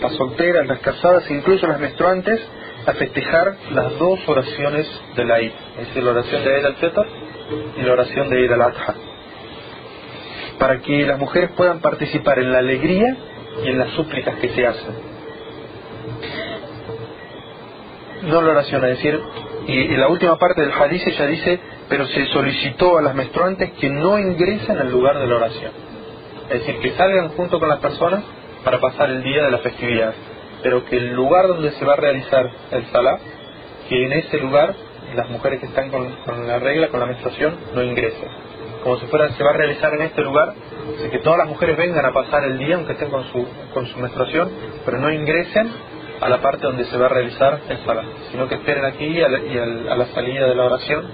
las 0.00 0.12
solteras, 0.14 0.66
las 0.66 0.78
casadas 0.80 1.28
incluso 1.30 1.66
las 1.66 1.80
menstruantes, 1.80 2.40
a 2.88 2.94
festejar 2.94 3.54
las 3.72 3.98
dos 3.98 4.18
oraciones 4.26 4.88
de 5.14 5.24
la 5.26 5.38
Eid, 5.40 5.52
es 5.78 5.88
decir, 5.88 6.02
la 6.02 6.12
oración 6.12 6.42
de 6.42 6.56
Eid 6.56 6.64
al-Fitr 6.64 7.06
y 7.76 7.82
la 7.82 7.92
oración 7.92 8.30
de 8.30 8.40
Eid 8.40 8.52
al-Adha, 8.52 8.94
para 10.58 10.80
que 10.80 11.04
las 11.04 11.18
mujeres 11.18 11.50
puedan 11.54 11.80
participar 11.80 12.38
en 12.38 12.50
la 12.50 12.60
alegría 12.60 13.14
y 13.62 13.68
en 13.68 13.78
las 13.78 13.90
súplicas 13.90 14.36
que 14.36 14.48
se 14.48 14.66
hacen. 14.66 14.94
No 18.22 18.40
la 18.40 18.52
oración, 18.52 18.82
es 18.86 18.96
decir, 18.96 19.20
y 19.66 19.96
la 19.96 20.08
última 20.08 20.38
parte 20.38 20.62
del 20.62 20.72
hadith 20.72 21.06
ella 21.08 21.26
dice, 21.26 21.60
pero 21.90 22.06
se 22.06 22.24
solicitó 22.26 22.96
a 22.96 23.02
las 23.02 23.14
menstruantes 23.14 23.70
que 23.72 23.90
no 23.90 24.18
ingresen 24.18 24.78
al 24.78 24.90
lugar 24.90 25.18
de 25.18 25.26
la 25.26 25.36
oración. 25.36 25.72
Es 26.48 26.60
decir, 26.60 26.80
que 26.80 26.92
salgan 26.92 27.28
junto 27.30 27.60
con 27.60 27.68
las 27.68 27.80
personas 27.80 28.24
para 28.64 28.80
pasar 28.80 29.10
el 29.10 29.22
día 29.22 29.44
de 29.44 29.50
la 29.50 29.58
festividad, 29.58 30.14
pero 30.62 30.84
que 30.84 30.96
el 30.96 31.12
lugar 31.14 31.48
donde 31.48 31.72
se 31.72 31.84
va 31.84 31.94
a 31.94 31.96
realizar 31.96 32.50
el 32.70 32.86
salah, 32.86 33.18
que 33.88 34.04
en 34.04 34.12
ese 34.12 34.38
lugar 34.38 34.74
las 35.14 35.28
mujeres 35.30 35.60
que 35.60 35.66
están 35.66 35.90
con, 35.90 36.10
con 36.24 36.46
la 36.46 36.58
regla, 36.58 36.88
con 36.88 37.00
la 37.00 37.06
menstruación, 37.06 37.56
no 37.74 37.82
ingresen. 37.82 38.28
Como 38.82 38.98
si 38.98 39.06
fuera, 39.06 39.30
se 39.32 39.42
va 39.42 39.50
a 39.50 39.54
realizar 39.54 39.92
en 39.94 40.02
este 40.02 40.22
lugar, 40.22 40.54
así 40.98 41.08
que 41.10 41.18
todas 41.18 41.38
las 41.38 41.48
mujeres 41.48 41.76
vengan 41.76 42.04
a 42.04 42.12
pasar 42.12 42.44
el 42.44 42.58
día, 42.58 42.76
aunque 42.76 42.92
estén 42.92 43.10
con 43.10 43.24
su, 43.24 43.46
con 43.74 43.86
su 43.86 43.98
menstruación, 43.98 44.50
pero 44.84 44.98
no 44.98 45.12
ingresen 45.12 45.68
a 46.20 46.28
la 46.28 46.40
parte 46.40 46.66
donde 46.66 46.84
se 46.84 46.96
va 46.96 47.06
a 47.06 47.08
realizar 47.08 47.60
el 47.68 47.78
salah, 47.84 48.04
sino 48.30 48.48
que 48.48 48.56
esperen 48.56 48.84
aquí 48.84 49.06
y 49.06 49.22
a 49.22 49.28
la, 49.28 49.92
a 49.92 49.96
la 49.96 50.06
salida 50.06 50.46
de 50.46 50.54
la 50.54 50.64
oración 50.64 51.06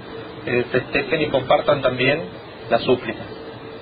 eh, 0.45 0.65
festejen 0.71 1.21
y 1.21 1.27
compartan 1.27 1.81
también 1.81 2.21
la 2.69 2.79
súplica, 2.79 3.21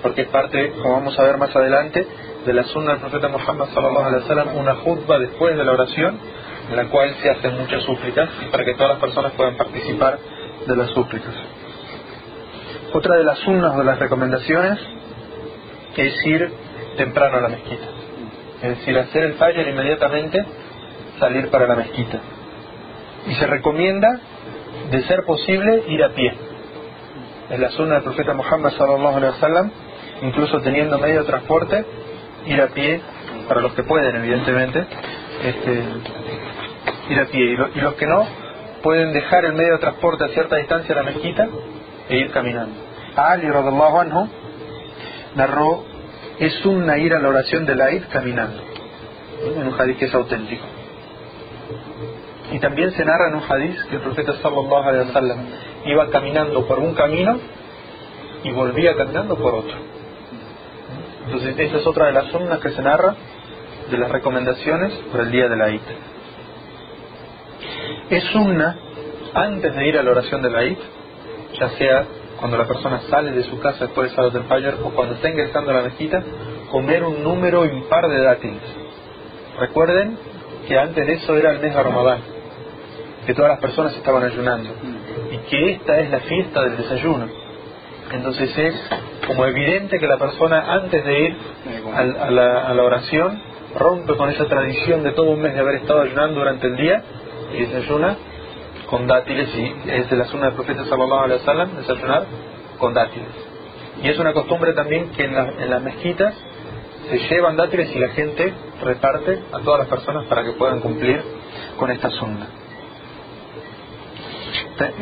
porque 0.02 0.22
es 0.22 0.28
parte, 0.28 0.72
como 0.82 0.94
vamos 0.94 1.18
a 1.18 1.22
ver 1.22 1.36
más 1.38 1.54
adelante, 1.54 2.06
de 2.44 2.52
la 2.52 2.64
sunna 2.64 2.92
del 2.92 3.00
profeta 3.00 3.28
Muhammad 3.28 3.68
sallallahu 3.72 4.06
alaihi 4.06 4.22
wasallam, 4.22 4.56
una 4.56 4.74
jutba 4.76 5.18
después 5.18 5.56
de 5.56 5.64
la 5.64 5.72
oración, 5.72 6.18
en 6.70 6.76
la 6.76 6.84
cual 6.86 7.14
se 7.22 7.30
hacen 7.30 7.58
muchas 7.58 7.82
súplicas 7.82 8.28
para 8.50 8.64
que 8.64 8.74
todas 8.74 8.90
las 8.92 9.00
personas 9.00 9.32
puedan 9.32 9.56
participar 9.56 10.18
de 10.66 10.76
las 10.76 10.90
súplicas. 10.90 11.34
Otra 12.92 13.16
de 13.16 13.24
las 13.24 13.38
sunnas 13.40 13.76
de 13.76 13.84
las 13.84 13.98
recomendaciones 13.98 14.78
es 15.96 16.26
ir 16.26 16.52
temprano 16.96 17.38
a 17.38 17.40
la 17.40 17.48
mezquita, 17.48 17.86
es 18.62 18.78
decir, 18.78 18.98
hacer 18.98 19.24
el 19.24 19.34
fajr 19.34 19.68
inmediatamente 19.68 20.44
salir 21.18 21.50
para 21.50 21.66
la 21.66 21.76
mezquita. 21.76 22.20
Y 23.26 23.34
se 23.34 23.46
recomienda, 23.46 24.20
de 24.90 25.02
ser 25.04 25.24
posible, 25.24 25.84
ir 25.88 26.04
a 26.04 26.10
pie. 26.10 26.34
Es 27.50 27.58
la 27.58 27.70
sunna 27.70 27.94
del 27.94 28.04
profeta 28.04 28.34
Muhammad 28.34 28.72
sallallahu 28.72 29.16
alaihi 29.16 29.34
wasallam, 29.34 29.70
incluso 30.22 30.60
teniendo 30.60 30.98
medio 30.98 31.20
de 31.20 31.26
transporte, 31.26 31.84
ir 32.46 32.60
a 32.60 32.68
pie, 32.68 33.00
para 33.48 33.60
los 33.60 33.72
que 33.74 33.82
pueden, 33.82 34.16
evidentemente, 34.16 34.86
este, 35.44 35.84
ir 37.10 37.20
a 37.20 37.26
pie. 37.26 37.44
Y, 37.44 37.56
lo- 37.56 37.68
y 37.74 37.80
los 37.80 37.94
que 37.94 38.06
no, 38.06 38.26
pueden 38.82 39.12
dejar 39.12 39.44
el 39.44 39.54
medio 39.54 39.72
de 39.74 39.78
transporte 39.78 40.24
a 40.24 40.28
cierta 40.28 40.56
distancia 40.56 40.94
de 40.94 41.02
la 41.02 41.10
mezquita 41.10 41.48
e 42.08 42.16
ir 42.18 42.30
caminando. 42.30 42.74
Ali 43.16 43.48
radallahu 43.48 43.98
anhu 44.00 44.28
narró, 45.36 45.84
es 46.38 46.52
sunna 46.56 46.98
ir 46.98 47.14
a 47.14 47.20
la 47.20 47.28
oración 47.28 47.64
de 47.64 47.74
la 47.76 47.90
Eid 47.90 48.02
caminando, 48.12 48.60
en 49.56 49.66
un 49.68 49.80
hadith 49.80 49.98
que 49.98 50.04
es 50.06 50.14
auténtico. 50.14 50.64
Y 52.52 52.58
también 52.60 52.90
se 52.92 53.04
narra 53.04 53.28
en 53.28 53.36
un 53.36 53.42
hadith 53.48 53.80
que 53.88 53.96
el 53.96 54.02
profeta 54.02 54.34
sallallahu 54.42 55.36
iba 55.86 56.10
caminando 56.10 56.66
por 56.66 56.78
un 56.78 56.94
camino 56.94 57.38
y 58.42 58.50
volvía 58.52 58.94
caminando 58.96 59.36
por 59.36 59.54
otro. 59.54 59.76
Entonces 61.26 61.58
esa 61.58 61.78
es 61.78 61.86
otra 61.86 62.06
de 62.06 62.12
las 62.12 62.26
sunnas 62.26 62.60
que 62.60 62.70
se 62.70 62.82
narra 62.82 63.14
de 63.90 63.98
las 63.98 64.10
recomendaciones 64.10 64.92
por 65.10 65.20
el 65.20 65.30
día 65.30 65.48
de 65.48 65.56
la 65.56 65.68
Eid. 65.68 65.80
Es 68.10 68.24
sunna 68.24 68.76
antes 69.34 69.74
de 69.74 69.88
ir 69.88 69.98
a 69.98 70.02
la 70.02 70.10
oración 70.10 70.42
de 70.42 70.50
la 70.50 70.62
Eid, 70.62 70.78
ya 71.58 71.68
sea 71.70 72.06
cuando 72.38 72.58
la 72.58 72.66
persona 72.66 73.00
sale 73.08 73.32
de 73.32 73.44
su 73.44 73.58
casa 73.58 73.86
después 73.86 74.10
de 74.10 74.16
Salat 74.16 74.32
del 74.32 74.44
Fajr 74.44 74.78
o 74.84 74.90
cuando 74.90 75.14
está 75.14 75.30
ingresando 75.30 75.70
a 75.70 75.74
la 75.74 75.82
mezquita, 75.82 76.22
comer 76.70 77.04
un 77.04 77.22
número 77.22 77.64
impar 77.64 78.06
de 78.08 78.22
dátiles. 78.22 78.62
Recuerden 79.58 80.18
que 80.66 80.78
antes 80.78 81.06
de 81.06 81.12
eso 81.14 81.36
era 81.36 81.52
el 81.52 81.60
mes 81.60 81.74
de 81.74 81.82
Ramadán, 81.82 82.18
que 83.26 83.34
todas 83.34 83.52
las 83.52 83.60
personas 83.60 83.94
estaban 83.94 84.24
ayunando 84.24 84.70
y 85.30 85.38
que 85.48 85.72
esta 85.72 86.00
es 86.00 86.10
la 86.10 86.20
fiesta 86.20 86.62
del 86.62 86.76
desayuno. 86.76 87.28
Entonces 88.12 88.58
es 88.58 88.74
como 89.26 89.44
evidente 89.46 89.98
que 89.98 90.06
la 90.06 90.18
persona 90.18 90.72
antes 90.74 91.04
de 91.04 91.20
ir 91.20 91.36
a, 91.94 92.30
la, 92.30 92.68
a 92.68 92.74
la 92.74 92.82
oración 92.82 93.40
rompe 93.78 94.16
con 94.16 94.30
esa 94.30 94.44
tradición 94.46 95.02
de 95.02 95.12
todo 95.12 95.30
un 95.30 95.40
mes 95.42 95.54
de 95.54 95.60
haber 95.60 95.76
estado 95.76 96.02
ayunando 96.02 96.40
durante 96.40 96.66
el 96.66 96.76
día 96.76 97.02
y 97.56 97.64
desayuna 97.64 98.16
con 98.88 99.06
dátiles 99.06 99.48
y 99.54 99.74
es 99.90 100.10
de 100.10 100.16
la 100.16 100.24
sunna 100.26 100.46
del 100.46 100.54
profeta 100.54 100.84
sallallahu 100.84 101.24
alaihi 101.24 101.40
wasallam 101.40 101.76
desayunar 101.76 102.24
con 102.78 102.94
dátiles. 102.94 103.28
Y 104.02 104.08
es 104.08 104.18
una 104.18 104.32
costumbre 104.32 104.72
también 104.74 105.10
que 105.10 105.24
en, 105.24 105.34
la- 105.34 105.52
en 105.58 105.70
las 105.70 105.82
mezquitas 105.82 106.34
se 107.08 107.18
llevan 107.18 107.56
dátiles 107.56 107.94
y 107.94 107.98
la 107.98 108.08
gente 108.08 108.52
reparte 108.82 109.42
a 109.52 109.58
todas 109.60 109.80
las 109.80 109.88
personas 109.88 110.24
para 110.26 110.42
que 110.44 110.52
puedan 110.52 110.80
cumplir 110.80 111.22
con 111.78 111.90
esta 111.90 112.10
sunna. 112.10 112.46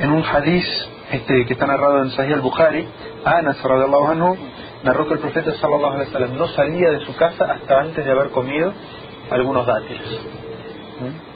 En 0.00 0.10
un 0.12 0.24
hadith 0.24 0.66
este, 1.12 1.46
que 1.46 1.52
está 1.52 1.66
narrado 1.66 2.02
en 2.02 2.10
Sahih 2.10 2.34
al-Bukhari, 2.34 2.88
Anas 3.24 3.62
radiallahu 3.62 4.06
anhu 4.12 4.36
narró 4.82 5.06
que 5.06 5.14
el 5.14 5.20
profeta 5.20 5.54
sallallahu 5.54 6.34
no 6.34 6.48
salía 6.48 6.90
de 6.90 7.00
su 7.00 7.14
casa 7.16 7.44
hasta 7.52 7.80
antes 7.80 8.04
de 8.04 8.10
haber 8.10 8.30
comido 8.30 8.72
algunos 9.30 9.66
dátiles. 9.66 10.20
¿Mm? 11.00 11.32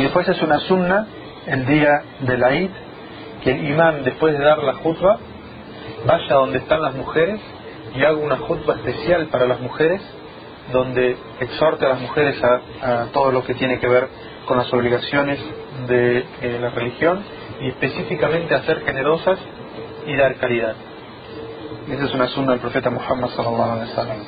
Y 0.00 0.02
después 0.02 0.28
es 0.28 0.40
una 0.42 0.58
sunna 0.60 1.06
el 1.46 1.66
día 1.66 1.90
de 2.20 2.38
la 2.38 2.54
Eid 2.54 2.70
que 3.42 3.50
el 3.50 3.68
imán 3.68 4.04
después 4.04 4.36
de 4.36 4.44
dar 4.44 4.62
la 4.62 4.74
jutba 4.74 5.18
vaya 6.06 6.34
donde 6.34 6.58
están 6.58 6.82
las 6.82 6.94
mujeres 6.94 7.40
y 7.94 8.02
haga 8.02 8.16
una 8.16 8.36
jutba 8.38 8.74
especial 8.74 9.26
para 9.26 9.46
las 9.46 9.60
mujeres 9.60 10.02
donde 10.72 11.16
exhorte 11.40 11.86
a 11.86 11.90
las 11.90 12.00
mujeres 12.00 12.36
a, 12.42 13.02
a 13.02 13.06
todo 13.06 13.32
lo 13.32 13.44
que 13.44 13.54
tiene 13.54 13.78
que 13.78 13.88
ver 13.88 14.08
con 14.46 14.58
las 14.58 14.72
obligaciones 14.72 15.38
de 15.86 16.18
eh, 16.18 16.58
la 16.60 16.70
religión 16.70 17.22
y 17.60 17.68
específicamente 17.68 18.54
a 18.54 18.62
ser 18.62 18.80
generosas 18.84 19.38
y 20.06 20.16
dar 20.16 20.36
caridad. 20.36 20.74
Esa 21.90 22.04
es 22.04 22.14
una 22.14 22.28
sunna 22.28 22.52
del 22.52 22.60
profeta 22.60 22.90
Muhammad 22.90 23.28
sallallahu 23.30 23.72
alaihi 23.72 23.90
wasallam. 23.90 24.18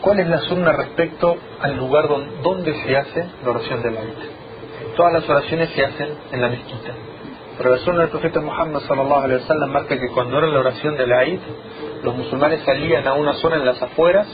¿Cuál 0.00 0.20
es 0.20 0.28
la 0.28 0.38
sunna 0.40 0.72
respecto 0.72 1.36
al 1.60 1.76
lugar 1.76 2.08
don- 2.08 2.42
donde 2.42 2.74
se 2.82 2.96
hace 2.96 3.26
la 3.44 3.50
oración 3.50 3.82
de 3.82 3.90
la 3.90 4.00
Eid? 4.00 4.94
Todas 4.96 5.12
las 5.12 5.28
oraciones 5.28 5.70
se 5.70 5.84
hacen 5.84 6.08
en 6.32 6.40
la 6.42 6.48
mezquita. 6.48 6.92
Pero 7.56 7.70
la 7.70 7.78
sunna 7.78 8.00
del 8.02 8.10
profeta 8.10 8.40
Muhammad 8.40 8.80
sallallahu 8.80 9.24
alaihi 9.24 9.40
wasallam 9.42 9.70
marca 9.70 9.98
que 9.98 10.08
cuando 10.08 10.38
era 10.38 10.46
la 10.48 10.60
oración 10.60 10.96
de 10.96 11.06
la 11.06 11.24
Eid, 11.24 11.40
los 12.02 12.16
musulmanes 12.16 12.62
salían 12.64 13.06
a 13.06 13.14
una 13.14 13.34
zona 13.34 13.56
en 13.56 13.64
las 13.64 13.80
afueras 13.80 14.26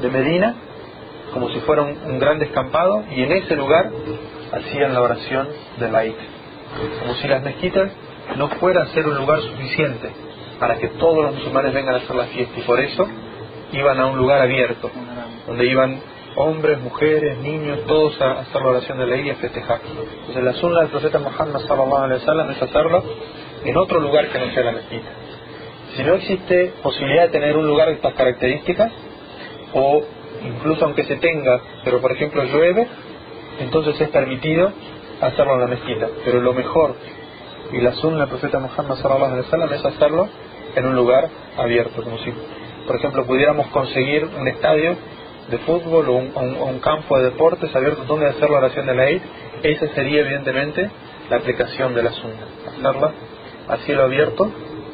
de 0.00 0.08
Medina, 0.10 0.54
como 1.32 1.48
si 1.50 1.60
fuera 1.60 1.82
un, 1.82 1.96
un 2.06 2.18
gran 2.18 2.38
descampado, 2.38 3.04
y 3.10 3.22
en 3.22 3.32
ese 3.32 3.54
lugar 3.54 3.90
hacían 4.52 4.94
la 4.94 5.02
oración 5.02 5.48
de 5.78 5.90
la 5.90 6.04
Eid. 6.04 6.14
Como 7.00 7.14
si 7.14 7.28
las 7.28 7.42
mezquitas 7.42 7.90
no 8.36 8.48
fueran 8.48 8.88
ser 8.88 9.06
un 9.06 9.16
lugar 9.16 9.40
suficiente 9.40 10.10
para 10.58 10.78
que 10.78 10.88
todos 10.88 11.24
los 11.24 11.34
musulmanes 11.34 11.72
vengan 11.72 11.94
a 11.94 11.98
hacer 11.98 12.16
la 12.16 12.26
fiesta, 12.26 12.58
y 12.58 12.62
por 12.62 12.80
eso 12.80 13.06
iban 13.72 14.00
a 14.00 14.06
un 14.06 14.18
lugar 14.18 14.40
abierto, 14.40 14.90
donde 15.46 15.66
iban 15.66 16.00
hombres, 16.36 16.78
mujeres, 16.80 17.38
niños, 17.38 17.80
todos 17.86 18.20
a 18.20 18.40
hacer 18.40 18.60
la 18.62 18.68
oración 18.68 18.98
de 18.98 19.06
la 19.06 19.16
y 19.16 19.30
a 19.30 19.34
festejar. 19.36 19.80
Entonces 20.20 20.42
la 20.42 20.52
sunna 20.54 20.80
del 20.80 20.90
profeta 20.90 21.18
Muhammad 21.18 21.60
sallallahu 21.60 22.04
alaihi 22.04 22.20
wasallam 22.20 22.50
es 22.50 22.62
hacerlo 22.62 23.04
en 23.64 23.76
otro 23.76 24.00
lugar 24.00 24.28
que 24.28 24.38
no 24.38 24.50
sea 24.52 24.64
la 24.64 24.72
mezquita. 24.72 25.08
Si 25.96 26.02
no 26.02 26.14
existe 26.14 26.74
posibilidad 26.82 27.24
de 27.24 27.28
tener 27.30 27.56
un 27.56 27.66
lugar 27.66 27.88
de 27.88 27.94
estas 27.94 28.14
características, 28.14 28.92
o 29.74 30.02
incluso 30.44 30.84
aunque 30.84 31.04
se 31.04 31.16
tenga, 31.16 31.60
pero 31.84 32.00
por 32.00 32.12
ejemplo 32.12 32.44
llueve, 32.44 32.86
entonces 33.60 34.00
es 34.00 34.08
permitido 34.10 34.72
hacerlo 35.20 35.54
en 35.54 35.60
la 35.60 35.66
mezquita. 35.66 36.08
Pero 36.24 36.40
lo 36.40 36.52
mejor 36.52 36.94
y 37.72 37.80
la 37.80 37.92
sunna 37.92 38.20
del 38.20 38.28
profeta 38.28 38.58
Muhammad 38.58 38.96
sallallahu 38.96 39.24
alaihi 39.24 39.44
wasallam 39.44 39.72
es 39.72 39.84
hacerlo 39.84 40.28
en 40.74 40.86
un 40.86 40.94
lugar 40.94 41.28
abierto, 41.56 42.02
como 42.02 42.18
si, 42.18 42.32
por 42.86 42.96
ejemplo, 42.96 43.26
pudiéramos 43.26 43.66
conseguir 43.68 44.24
un 44.24 44.48
estadio 44.48 44.96
de 45.50 45.58
fútbol 45.58 46.08
o 46.08 46.12
un, 46.14 46.78
campo 46.80 47.18
de 47.18 47.24
deportes 47.24 47.74
abierto 47.74 48.04
donde 48.04 48.26
hacer 48.26 48.50
la 48.50 48.58
oración 48.58 48.86
de 48.86 48.94
la 48.94 49.06
Eid, 49.06 49.22
esa 49.62 49.88
sería 49.94 50.20
evidentemente 50.20 50.90
la 51.30 51.36
aplicación 51.36 51.94
de 51.94 52.02
la 52.02 52.12
sunna, 52.12 52.46
hacerla 52.68 53.12
a 53.68 53.76
cielo 53.78 54.04
abierto 54.04 54.50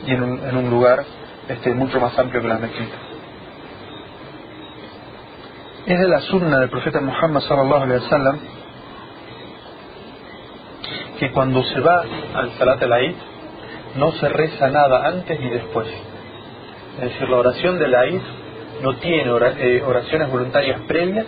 y 0.06 0.12
en 0.12 0.22
un, 0.22 0.48
en 0.48 0.56
un 0.56 0.70
lugar 0.70 1.04
este, 1.48 1.74
mucho 1.74 2.00
más 2.00 2.18
amplio 2.18 2.40
que 2.40 2.48
la 2.48 2.58
mezquita. 2.58 2.96
Es 5.86 5.98
de 5.98 6.08
la 6.08 6.20
sunna 6.20 6.60
del 6.60 6.70
profeta 6.70 7.00
Muhammad 7.00 7.40
sallallahu 7.42 7.82
alaihi 7.82 8.02
wasallam 8.02 8.38
que 11.18 11.30
cuando 11.30 11.62
se 11.62 11.80
va 11.80 12.04
al 12.34 12.52
Salat 12.58 12.82
al-Aid 12.82 13.14
no 13.96 14.12
se 14.12 14.28
reza 14.28 14.68
nada 14.68 15.06
antes 15.06 15.38
ni 15.38 15.50
después. 15.50 15.88
Es 16.96 17.00
decir, 17.00 17.28
la 17.28 17.36
oración 17.36 17.78
del 17.78 17.94
Aid 17.94 18.20
no 18.82 18.96
tiene 18.96 19.30
eh, 19.30 19.82
oraciones 19.86 20.30
voluntarias 20.30 20.80
previas 20.82 21.26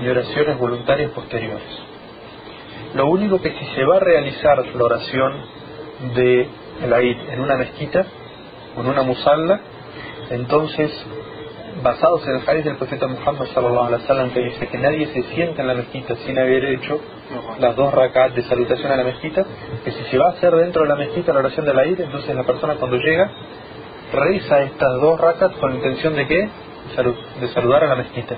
ni 0.00 0.08
oraciones 0.08 0.58
voluntarias 0.58 1.10
posteriores. 1.12 1.68
Lo 2.94 3.06
único 3.08 3.40
que 3.40 3.50
si 3.50 3.66
se 3.74 3.84
va 3.84 3.96
a 3.96 4.00
realizar 4.00 4.64
la 4.66 4.84
oración 4.84 5.32
de 6.14 6.48
el 6.82 6.92
Aid 6.92 7.16
en 7.30 7.40
una 7.40 7.56
mezquita 7.56 8.06
en 8.76 8.86
una 8.86 9.02
musalla, 9.02 9.60
entonces 10.30 10.90
basados 11.82 12.26
en 12.26 12.36
el 12.36 12.48
hadith 12.48 12.64
del 12.64 12.76
profeta 12.76 13.06
Muhammad 13.06 13.46
sallallahu 13.54 13.86
alaihi 13.86 14.02
wasallam 14.02 14.30
que 14.30 14.40
dice 14.40 14.66
que 14.66 14.78
nadie 14.78 15.06
se 15.06 15.22
sienta 15.34 15.62
en 15.62 15.68
la 15.68 15.74
mezquita 15.74 16.14
sin 16.26 16.38
haber 16.38 16.64
hecho 16.64 17.00
las 17.60 17.76
dos 17.76 17.92
rakat 17.92 18.34
de 18.34 18.42
salutación 18.44 18.92
a 18.92 18.96
la 18.96 19.04
mezquita, 19.04 19.44
que 19.84 19.90
si 19.90 20.04
se 20.04 20.18
va 20.18 20.28
a 20.28 20.30
hacer 20.30 20.54
dentro 20.54 20.82
de 20.82 20.88
la 20.88 20.96
mezquita 20.96 21.32
la 21.32 21.40
oración 21.40 21.66
de 21.66 21.74
la 21.74 21.86
id, 21.86 22.00
entonces 22.00 22.34
la 22.34 22.44
persona 22.44 22.74
cuando 22.76 22.96
llega 22.96 23.30
reza 24.12 24.62
estas 24.62 25.00
dos 25.00 25.20
rakat 25.20 25.58
con 25.58 25.70
la 25.70 25.76
intención 25.76 26.14
de 26.14 26.26
qué? 26.26 26.48
De 27.40 27.48
saludar 27.48 27.84
a 27.84 27.88
la 27.88 27.96
mezquita. 27.96 28.36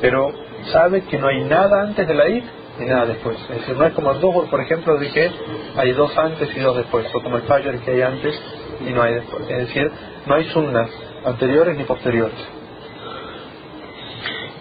Pero 0.00 0.32
sabe 0.72 1.02
que 1.02 1.18
no 1.18 1.28
hay 1.28 1.44
nada 1.44 1.82
antes 1.82 2.06
de 2.06 2.14
la 2.14 2.28
id 2.28 2.44
ni 2.78 2.86
nada 2.86 3.06
después. 3.06 3.36
Es 3.50 3.60
decir, 3.60 3.76
no 3.76 3.84
es 3.84 3.92
como 3.92 4.12
el 4.12 4.20
Dhuhr, 4.20 4.48
por 4.48 4.60
ejemplo, 4.60 4.96
de 4.96 5.10
que 5.10 5.30
hay 5.76 5.92
dos 5.92 6.16
antes 6.16 6.56
y 6.56 6.60
dos 6.60 6.76
después, 6.76 7.06
o 7.14 7.20
como 7.20 7.36
el 7.36 7.42
Fajr 7.42 7.78
que 7.80 7.90
hay 7.90 8.02
antes 8.02 8.40
y 8.88 8.92
no 8.92 9.02
hay 9.02 9.14
después. 9.14 9.42
Es 9.50 9.58
decir, 9.68 9.90
no 10.26 10.34
hay 10.34 10.44
sunnas 10.44 10.88
anteriores 11.24 11.76
ni 11.76 11.84
posteriores. 11.84 12.38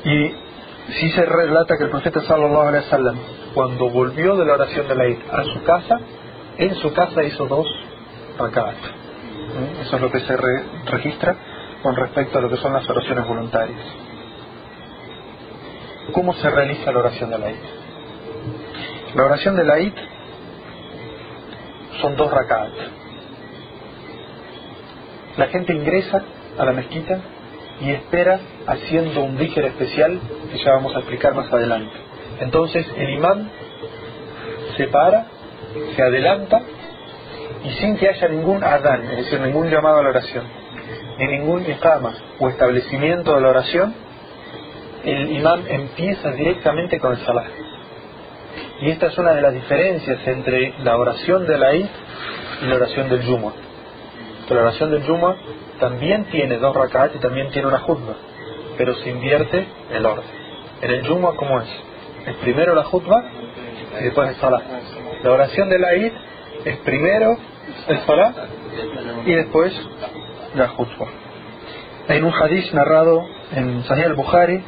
Y 0.06 0.28
sí 1.00 1.12
se 1.12 1.26
relata 1.26 1.76
que 1.78 1.84
el 1.86 1.90
profeta 1.90 2.22
sallallahu 2.22 2.68
alaihi 2.68 2.86
wasallam 2.86 3.18
cuando 3.54 3.90
volvió 3.90 4.36
de 4.36 4.46
la 4.46 4.54
oración 4.54 4.88
de 4.88 4.96
la 4.96 5.06
Eid 5.06 5.18
a 5.32 5.44
su 5.44 5.64
casa, 5.64 6.00
en 6.58 6.76
su 6.76 6.94
casa 6.94 7.24
hizo 7.24 7.46
dos 7.48 7.68
rakat. 8.38 8.76
¿Mm? 8.76 9.82
Eso 9.82 9.96
es 9.96 10.02
lo 10.02 10.12
que 10.12 10.20
se 10.20 10.36
re- 10.38 10.66
registra 10.86 11.36
con 11.82 11.96
respecto 11.96 12.38
a 12.38 12.42
lo 12.42 12.50
que 12.50 12.58
son 12.58 12.74
las 12.74 12.88
oraciones 12.90 13.28
voluntarias. 13.28 13.82
¿Cómo 16.12 16.34
se 16.34 16.50
realiza 16.50 16.92
la 16.92 17.00
oración 17.00 17.30
de 17.30 17.40
la 17.40 17.50
Eid? 17.50 17.60
La 19.16 19.26
oración 19.26 19.56
de 19.56 19.64
la 19.66 19.78
Eid 19.78 19.94
son 22.02 22.16
dos 22.16 22.32
rakat. 22.32 22.72
La 25.38 25.48
gente 25.48 25.74
ingresa 25.74 26.22
a 26.60 26.66
la 26.66 26.74
mezquita 26.74 27.20
y 27.82 27.92
espera 27.92 28.40
haciendo 28.68 29.24
un 29.24 29.38
dhikr 29.38 29.66
especial 29.66 30.20
que 30.52 30.58
ya 30.58 30.74
vamos 30.74 30.96
a 30.96 31.00
explicar 31.00 31.34
más 31.34 31.52
adelante. 31.52 31.96
Entonces 32.42 32.86
el 32.96 33.10
imán 33.12 33.50
se 34.78 34.88
para, 34.88 35.26
se 35.96 36.04
adelanta 36.04 36.62
y 37.64 37.70
sin 37.72 37.98
que 37.98 38.10
haya 38.10 38.28
ningún 38.28 38.64
adán, 38.64 39.06
es 39.12 39.18
decir, 39.18 39.40
ningún 39.42 39.70
llamado 39.70 40.00
a 40.00 40.04
la 40.04 40.10
oración, 40.10 40.44
ni 41.18 41.28
ningún 41.28 41.70
iqama 41.70 42.14
o 42.40 42.50
establecimiento 42.50 43.36
de 43.36 43.42
la 43.42 43.50
oración, 43.50 43.94
el 45.04 45.32
imán 45.32 45.64
empieza 45.68 46.32
directamente 46.32 47.00
con 47.00 47.14
el 47.14 47.26
salah. 47.26 47.48
Y 48.82 48.92
esta 48.92 49.08
es 49.08 49.18
una 49.18 49.34
de 49.34 49.42
las 49.42 49.54
diferencias 49.54 50.26
entre 50.26 50.74
la 50.84 50.98
oración 50.98 51.46
de 51.46 51.58
la 51.58 51.72
Eid 51.72 51.88
y 52.62 52.66
la 52.66 52.76
oración 52.76 53.10
del 53.10 53.22
Yuma. 53.22 53.54
La 54.50 54.62
oración 54.62 54.92
del 54.92 55.04
Yuma 55.04 55.36
también 55.80 56.26
tiene 56.26 56.58
dos 56.58 56.76
rakat 56.76 57.16
y 57.16 57.20
también 57.20 57.50
tiene 57.50 57.68
una 57.68 57.80
jutba, 57.80 58.16
pero 58.78 58.96
se 58.96 59.10
invierte 59.10 59.68
el 59.92 60.06
orden. 60.06 60.26
En 60.82 60.92
el 60.92 61.04
Yuma, 61.04 61.36
¿cómo 61.36 61.62
es? 61.62 61.70
Es 62.26 62.36
primero 62.38 62.74
la 62.74 62.84
jutba 62.84 63.24
y 64.00 64.04
después 64.06 64.30
el 64.30 64.36
salah. 64.36 64.62
La 65.24 65.32
oración 65.32 65.70
de 65.70 65.80
la 65.80 65.94
Eid 65.94 66.12
es 66.66 66.78
primero 66.78 67.38
el 67.88 68.00
salah 68.06 68.34
y 69.26 69.34
después 69.34 69.74
la 70.56 70.68
jutba. 70.70 71.08
Hay 72.08 72.22
un 72.22 72.34
hadith 72.34 72.72
narrado 72.74 73.26
en 73.52 73.84
Sahih 73.84 74.06
al-Bukhari, 74.06 74.64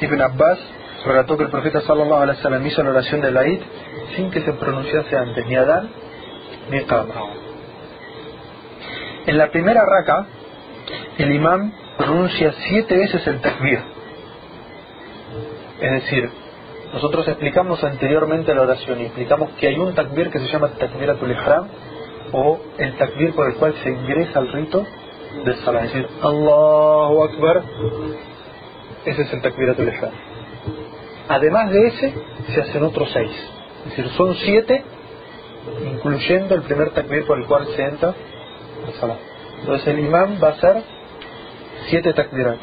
Ibn 0.00 0.22
Abbas 0.22 0.58
relató 1.04 1.36
que 1.36 1.44
el 1.44 1.50
profeta 1.50 1.80
sallallahu 1.82 2.22
alaihi 2.22 2.38
wasallam 2.38 2.66
hizo 2.66 2.82
la 2.82 2.90
oración 2.90 3.20
de 3.20 3.30
la 3.30 3.44
Eid 3.44 3.60
sin 4.16 4.30
que 4.30 4.40
se 4.40 4.52
pronunciase 4.54 5.16
antes 5.16 5.46
ni 5.46 5.56
Adán 5.56 5.90
ni 6.70 6.80
Qama. 6.84 7.45
En 9.26 9.38
la 9.38 9.50
primera 9.50 9.82
raka, 9.84 10.26
el 11.18 11.32
imán 11.32 11.72
pronuncia 11.98 12.52
siete 12.68 12.96
veces 12.96 13.26
el 13.26 13.40
takbir. 13.40 13.80
Es 15.80 15.90
decir, 15.90 16.30
nosotros 16.92 17.26
explicamos 17.26 17.82
anteriormente 17.82 18.54
la 18.54 18.62
oración 18.62 19.00
y 19.00 19.06
explicamos 19.06 19.50
que 19.58 19.66
hay 19.66 19.78
un 19.78 19.94
takbir 19.94 20.30
que 20.30 20.38
se 20.38 20.46
llama 20.46 20.68
takbiratul 20.78 21.30
ihram 21.30 21.68
o 22.32 22.60
el 22.78 22.96
takbir 22.96 23.34
por 23.34 23.50
el 23.50 23.56
cual 23.56 23.74
se 23.82 23.90
ingresa 23.90 24.38
al 24.38 24.52
rito 24.52 24.86
del 25.44 25.56
salah. 25.56 25.84
Es 25.84 25.92
decir, 25.92 26.08
Allahu 26.22 27.24
Akbar. 27.24 27.62
Ese 29.04 29.22
es 29.22 29.32
el 29.32 29.42
takbiratul 29.42 29.88
ihram. 29.88 30.12
Además 31.28 31.70
de 31.72 31.86
ese, 31.88 32.14
se 32.54 32.60
hacen 32.60 32.84
otros 32.84 33.10
seis. 33.12 33.32
Es 33.86 33.96
decir, 33.96 34.08
son 34.16 34.34
siete, 34.36 34.84
incluyendo 35.84 36.54
el 36.54 36.62
primer 36.62 36.90
takbir 36.90 37.26
por 37.26 37.38
el 37.38 37.46
cual 37.46 37.66
se 37.74 37.82
entra 37.82 38.14
salah. 39.00 39.18
Entonces 39.60 39.86
el 39.88 40.00
imán 40.00 40.38
va 40.42 40.48
a 40.48 40.50
hacer 40.52 40.82
siete 41.88 42.12
takbirat. 42.12 42.58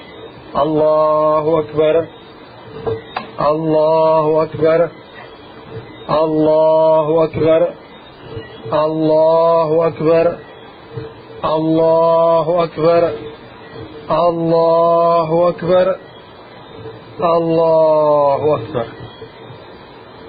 Allahu 0.53 1.57
Akbar. 1.57 1.95
Allahu 3.37 4.41
Akbar. 4.41 4.91
Allahu 6.07 7.21
Akbar. 7.21 7.61
Allahu 8.71 9.83
Akbar. 9.83 10.27
Allahu 11.41 12.53
Akbar. 12.61 13.03
Allahu 14.07 15.37
Akbar. 15.47 15.87
Allahu 17.19 18.47
Akbar. 18.59 18.87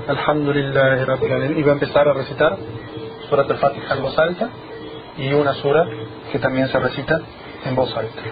Alhamdulillah 0.09 1.05
Rabbil 1.07 1.33
Alamin. 1.33 1.59
Y 1.59 1.63
va 1.63 1.71
a 1.71 1.75
empezar 1.75 2.09
a 2.09 2.13
recitar 2.13 2.59
Surat 3.29 3.51
al-Fatiha 3.51 3.95
en 3.97 4.03
voz 4.03 4.19
alta 4.19 4.51
y 5.17 5.33
una 5.33 5.55
sura 5.55 5.87
que 6.33 6.39
también 6.39 6.69
se 6.69 6.79
recita 6.79 7.21
en 7.65 7.75
voz 7.75 7.95
alta. 7.97 8.23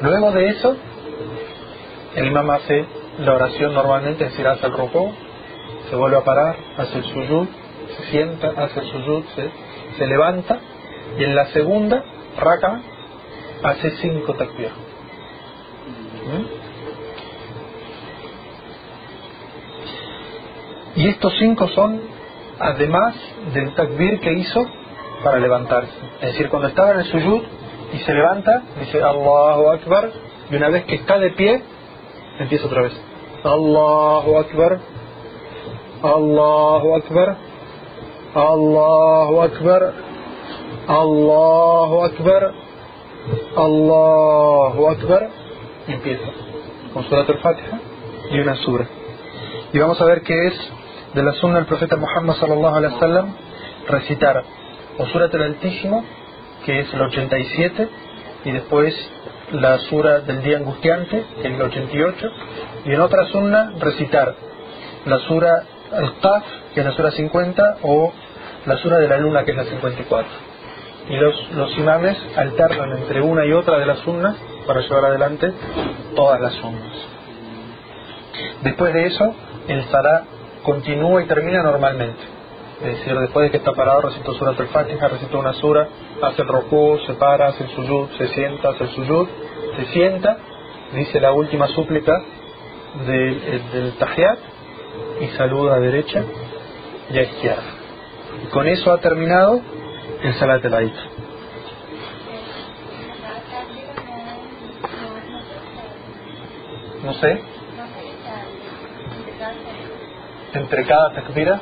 Luego 0.00 0.32
de 0.32 0.48
eso, 0.48 0.76
el 2.14 2.26
imam 2.26 2.50
hace 2.50 2.84
la 3.18 3.34
oración 3.34 3.74
normalmente, 3.74 4.24
es 4.24 4.30
decir, 4.30 4.46
hace 4.46 4.66
el 4.66 4.72
rukú, 4.72 5.12
se 5.90 5.96
vuelve 5.96 6.18
a 6.18 6.24
parar, 6.24 6.56
hace 6.76 6.98
el 6.98 7.04
suyud, 7.04 7.48
se 7.96 8.10
sienta, 8.10 8.52
hace 8.56 8.80
el 8.80 8.86
suyud, 8.90 9.24
se, 9.34 9.50
se 9.96 10.06
levanta 10.06 10.60
y 11.18 11.24
en 11.24 11.34
la 11.34 11.46
segunda 11.46 12.04
raka 12.38 12.80
hace 13.62 13.90
cinco 13.98 14.34
takbir. 14.34 14.70
¿Mm? 16.26 16.68
Y 20.96 21.08
estos 21.08 21.32
cinco 21.38 21.68
son 21.68 22.00
además 22.58 23.14
del 23.54 23.74
takbir 23.74 24.20
que 24.20 24.32
hizo 24.32 24.66
para 25.22 25.38
levantarse. 25.38 25.92
Es 26.20 26.32
decir, 26.32 26.48
cuando 26.48 26.68
estaba 26.68 26.92
en 26.92 27.00
el 27.00 27.06
suyud 27.06 27.42
y 27.92 27.98
se 27.98 28.12
levanta, 28.12 28.62
dice 28.80 29.02
Allahu 29.02 29.70
Akbar, 29.70 30.10
y 30.50 30.56
una 30.56 30.68
vez 30.68 30.84
que 30.84 30.96
está 30.96 31.18
de 31.18 31.30
pie, 31.30 31.62
empieza 32.38 32.66
otra 32.66 32.82
vez. 32.82 32.92
Allahu 33.44 34.38
Akbar, 34.38 34.80
Allahu 36.02 36.94
Akbar, 36.96 37.36
Allahu 38.34 39.42
Akbar, 39.42 39.94
Allahu 40.86 42.04
Akbar, 42.04 42.52
Allahu 43.56 44.88
Akbar, 44.88 45.28
y 45.86 45.92
empieza 45.92 46.24
con 46.92 47.04
Surat 47.04 47.28
al-Fatiha 47.28 47.80
y 48.30 48.40
una 48.40 48.56
sura. 48.56 48.86
Y 49.72 49.78
vamos 49.78 50.00
a 50.00 50.04
ver 50.04 50.22
qué 50.22 50.46
es 50.46 50.54
de 51.14 51.22
la 51.22 51.32
sunna 51.34 51.56
del 51.56 51.66
profeta 51.66 51.96
Muhammad 51.96 52.36
sallallahu 52.36 52.76
alaihi 52.76 52.94
wasallam 52.94 53.34
recitar 53.88 54.44
o 54.98 55.06
Surat 55.06 55.32
el 55.34 55.42
Altísimo, 55.42 56.04
que 56.64 56.80
es 56.80 56.92
el 56.92 57.00
87, 57.00 57.88
y 58.44 58.52
después 58.52 58.94
la 59.52 59.78
sura 59.78 60.20
del 60.20 60.42
día 60.42 60.58
angustiante, 60.58 61.24
que 61.40 61.48
es 61.48 61.54
el 61.54 61.62
88, 61.62 62.30
y 62.84 62.92
en 62.92 63.00
otra 63.00 63.24
sunna 63.26 63.72
recitar 63.78 64.34
la 65.06 65.18
sura 65.20 65.64
al-Qaf, 65.92 66.44
que 66.74 66.80
es 66.80 66.86
la 66.86 66.92
sura 66.92 67.10
50, 67.12 67.78
o 67.82 68.12
la 68.66 68.76
sura 68.76 68.98
de 68.98 69.08
la 69.08 69.18
luna, 69.18 69.44
que 69.44 69.52
es 69.52 69.56
la 69.56 69.64
54. 69.64 70.28
Y 71.08 71.16
los, 71.16 71.52
los 71.52 71.78
imames 71.78 72.18
alternan 72.36 72.98
entre 72.98 73.22
una 73.22 73.46
y 73.46 73.52
otra 73.52 73.78
de 73.78 73.86
las 73.86 73.98
sunnas 74.00 74.36
para 74.66 74.80
llevar 74.80 75.06
adelante 75.06 75.50
todas 76.14 76.40
las 76.40 76.52
sunnas. 76.54 76.92
Después 78.62 78.92
de 78.92 79.06
eso, 79.06 79.34
el 79.68 79.84
Salah 79.86 80.24
continúa 80.62 81.22
y 81.22 81.26
termina 81.26 81.62
normalmente. 81.62 82.37
Es 82.80 82.98
decir, 82.98 83.18
después 83.18 83.44
de 83.46 83.50
que 83.50 83.56
está 83.56 83.72
parado 83.72 84.02
recita 84.02 84.32
surat 84.34 84.58
al-Fatiha, 84.58 85.08
recita 85.08 85.36
una 85.36 85.52
sura, 85.54 85.88
hace 86.22 86.42
el 86.42 86.48
rokú, 86.48 86.98
se 87.06 87.14
para, 87.14 87.48
hace 87.48 87.64
el 87.64 87.70
suyud, 87.70 88.08
se 88.16 88.28
sienta, 88.28 88.68
hace 88.68 88.84
el 88.84 88.90
suyud, 88.90 89.28
se 89.76 89.86
sienta, 89.86 90.38
dice 90.92 91.20
la 91.20 91.32
última 91.32 91.66
súplica 91.68 92.12
del, 93.04 93.70
del 93.72 93.92
tahiyat 93.98 94.38
y 95.20 95.26
saluda 95.36 95.74
a 95.74 95.80
derecha 95.80 96.22
y 97.10 97.18
a 97.18 97.22
izquierda. 97.22 97.62
Y 98.44 98.46
con 98.46 98.68
eso 98.68 98.92
ha 98.92 99.00
terminado 99.00 99.60
el 100.22 100.34
salat 100.34 100.64
al 100.64 100.92
No 107.04 107.14
sé, 107.14 107.42
entre 110.54 110.86
cada 110.86 111.12
takbira, 111.14 111.60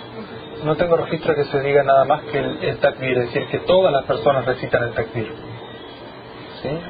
no 0.64 0.76
tengo 0.76 0.96
registro 0.96 1.34
que 1.34 1.44
se 1.44 1.60
diga 1.60 1.82
nada 1.82 2.04
más 2.04 2.22
que 2.24 2.38
el, 2.38 2.78
takbir, 2.78 3.18
es 3.18 3.32
decir, 3.32 3.46
que 3.48 3.58
todas 3.60 3.92
las 3.92 4.04
personas 4.04 4.44
recitan 4.46 4.84
el 4.84 4.94
takbir. 4.94 5.32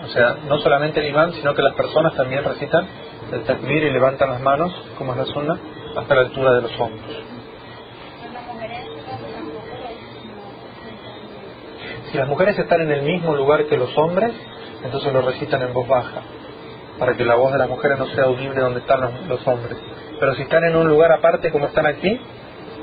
O 0.05 0.09
sea, 0.09 0.37
no 0.49 0.59
solamente 0.59 1.01
el 1.01 1.09
imán, 1.09 1.33
sino 1.35 1.55
que 1.55 1.61
las 1.61 1.75
personas 1.75 2.15
también 2.15 2.43
recitan 2.45 2.87
el 3.33 3.43
takbir 3.43 3.83
y 3.83 3.91
levantan 3.91 4.31
las 4.31 4.41
manos, 4.41 4.73
como 4.97 5.13
es 5.13 5.19
la 5.19 5.25
sunna, 5.27 5.59
hasta 5.97 6.15
la 6.15 6.21
altura 6.23 6.55
de 6.55 6.63
los 6.63 6.81
hombros. 6.81 7.17
Si 12.11 12.17
las 12.17 12.29
mujeres 12.29 12.59
están 12.59 12.81
en 12.81 12.93
el 12.93 13.03
mismo 13.03 13.35
lugar 13.35 13.67
que 13.67 13.77
los 13.77 13.97
hombres, 13.99 14.33
entonces 14.83 15.13
lo 15.13 15.23
recitan 15.23 15.61
en 15.63 15.75
voz 15.75 15.87
baja, 15.89 16.23
para 16.99 17.15
que 17.15 17.25
la 17.25 17.35
voz 17.35 17.53
de 17.53 17.59
las 17.59 17.69
mujeres 17.69 17.99
no 17.99 18.07
sea 18.07 18.25
audible 18.25 18.61
donde 18.61 18.81
están 18.81 19.01
los 19.29 19.47
hombres. 19.47 19.77
Pero 20.19 20.35
si 20.35 20.43
están 20.43 20.65
en 20.65 20.77
un 20.77 20.89
lugar 20.89 21.13
aparte 21.13 21.51
como 21.51 21.67
están 21.67 21.87
aquí, 21.87 22.19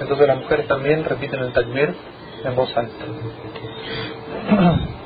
entonces 0.03 0.27
las 0.27 0.37
mujeres 0.37 0.67
también 0.67 1.03
repiten 1.03 1.39
el 1.39 1.51
takbir 1.53 1.95
en 2.43 2.55
voz 2.55 2.75
alta. 2.77 3.05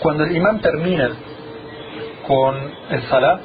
Cuando 0.00 0.24
el 0.24 0.36
imán 0.36 0.60
termina 0.60 1.10
con 2.26 2.56
el 2.90 3.02
salah, 3.08 3.40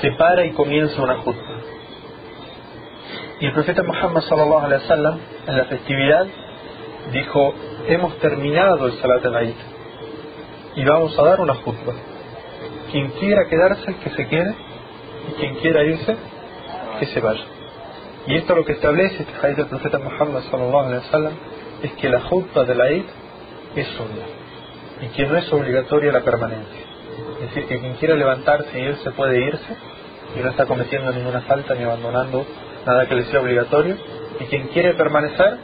se 0.00 0.12
para 0.12 0.44
y 0.46 0.52
comienza 0.52 1.02
una 1.02 1.16
jutba. 1.18 1.42
Y 3.40 3.46
el 3.46 3.52
profeta 3.52 3.82
Muhammad 3.82 4.22
sallallahu 4.22 4.64
alaihi 4.64 4.82
wasallam 4.82 5.18
en 5.46 5.56
la 5.56 5.64
festividad 5.64 6.26
dijo, 7.12 7.54
hemos 7.86 8.18
terminado 8.18 8.86
el 8.86 8.92
salat 9.00 9.24
al-Eid 9.26 9.54
y 10.76 10.84
vamos 10.84 11.18
a 11.18 11.22
dar 11.22 11.40
una 11.40 11.54
jutba. 11.54 11.94
Quien 12.90 13.10
quiera 13.12 13.48
quedarse, 13.48 13.94
que 13.96 14.10
se 14.10 14.28
quede, 14.28 14.54
y 15.28 15.32
quien 15.40 15.54
quiera 15.56 15.84
irse, 15.84 16.16
que 16.98 17.06
se 17.06 17.20
vaya. 17.20 17.44
Y 18.26 18.36
esto 18.36 18.54
lo 18.54 18.64
que 18.64 18.72
establece 18.72 19.22
este 19.22 19.34
hadith 19.40 19.56
del 19.56 19.66
profeta 19.66 19.98
Muhammad 19.98 20.42
sallallahu 20.50 20.86
alaihi 20.86 21.04
wasallam 21.06 21.32
es 21.82 21.92
que 21.92 22.08
la 22.08 22.20
jutba 22.20 22.64
de 22.64 22.74
la 22.74 22.88
Eid 22.88 23.04
es 23.74 23.86
sunna 23.88 24.26
y 25.00 25.06
que 25.08 25.26
no 25.26 25.36
es 25.36 25.52
obligatoria 25.52 26.12
la 26.12 26.20
permanencia. 26.20 26.82
Es 27.40 27.48
decir, 27.48 27.66
que 27.66 27.78
quien 27.78 27.94
quiera 27.94 28.16
levantarse 28.16 28.78
y 28.78 28.82
irse 28.82 29.10
puede 29.12 29.46
irse 29.46 29.76
y 30.36 30.40
no 30.40 30.50
está 30.50 30.66
cometiendo 30.66 31.12
ninguna 31.12 31.40
falta 31.42 31.74
ni 31.74 31.84
abandonando 31.84 32.44
nada 32.84 33.06
que 33.06 33.14
le 33.14 33.24
sea 33.26 33.40
obligatorio. 33.40 33.96
Y 34.40 34.44
quien 34.44 34.68
quiere 34.68 34.94
permanecer, 34.94 35.56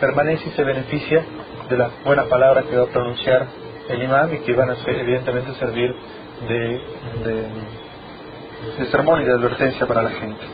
permanece 0.00 0.48
y 0.48 0.52
se 0.52 0.64
beneficia 0.64 1.24
de 1.68 1.76
las 1.76 1.90
buenas 2.04 2.26
palabras 2.26 2.64
que 2.66 2.76
va 2.76 2.84
a 2.84 2.88
pronunciar 2.88 3.46
el 3.88 4.02
imam 4.02 4.32
y 4.34 4.38
que 4.38 4.52
van 4.54 4.70
a 4.70 4.76
ser, 4.76 4.96
evidentemente 4.96 5.52
servir 5.54 5.94
de, 6.48 6.80
de, 7.24 7.46
de 8.78 8.86
sermón 8.90 9.22
y 9.22 9.24
de 9.24 9.32
advertencia 9.32 9.86
para 9.86 10.02
la 10.02 10.10
gente. 10.10 10.44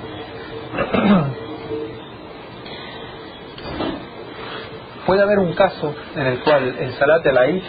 Puede 5.07 5.23
haber 5.23 5.39
un 5.39 5.55
caso 5.55 5.95
en 6.15 6.27
el 6.27 6.41
cual 6.41 6.77
el 6.79 6.93
Salat 6.95 7.23
de 7.25 7.33
la 7.33 7.47
Eid 7.47 7.63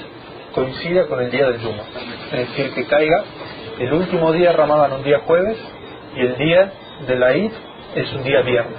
coincida 0.54 1.08
con 1.08 1.22
el 1.22 1.32
día 1.32 1.48
del 1.48 1.60
Yuma. 1.60 1.84
Es 2.32 2.50
decir, 2.50 2.74
que 2.74 2.86
caiga 2.86 3.24
el 3.80 3.94
último 3.94 4.32
día 4.34 4.52
Ramadán 4.52 4.94
un 4.94 5.04
día 5.04 5.20
jueves 5.26 5.58
y 6.16 6.20
el 6.20 6.38
día 6.38 6.72
de 7.08 7.16
la 7.16 7.32
Eid 7.34 7.52
es 7.96 8.14
un 8.14 8.24
día 8.24 8.42
viernes. 8.42 8.78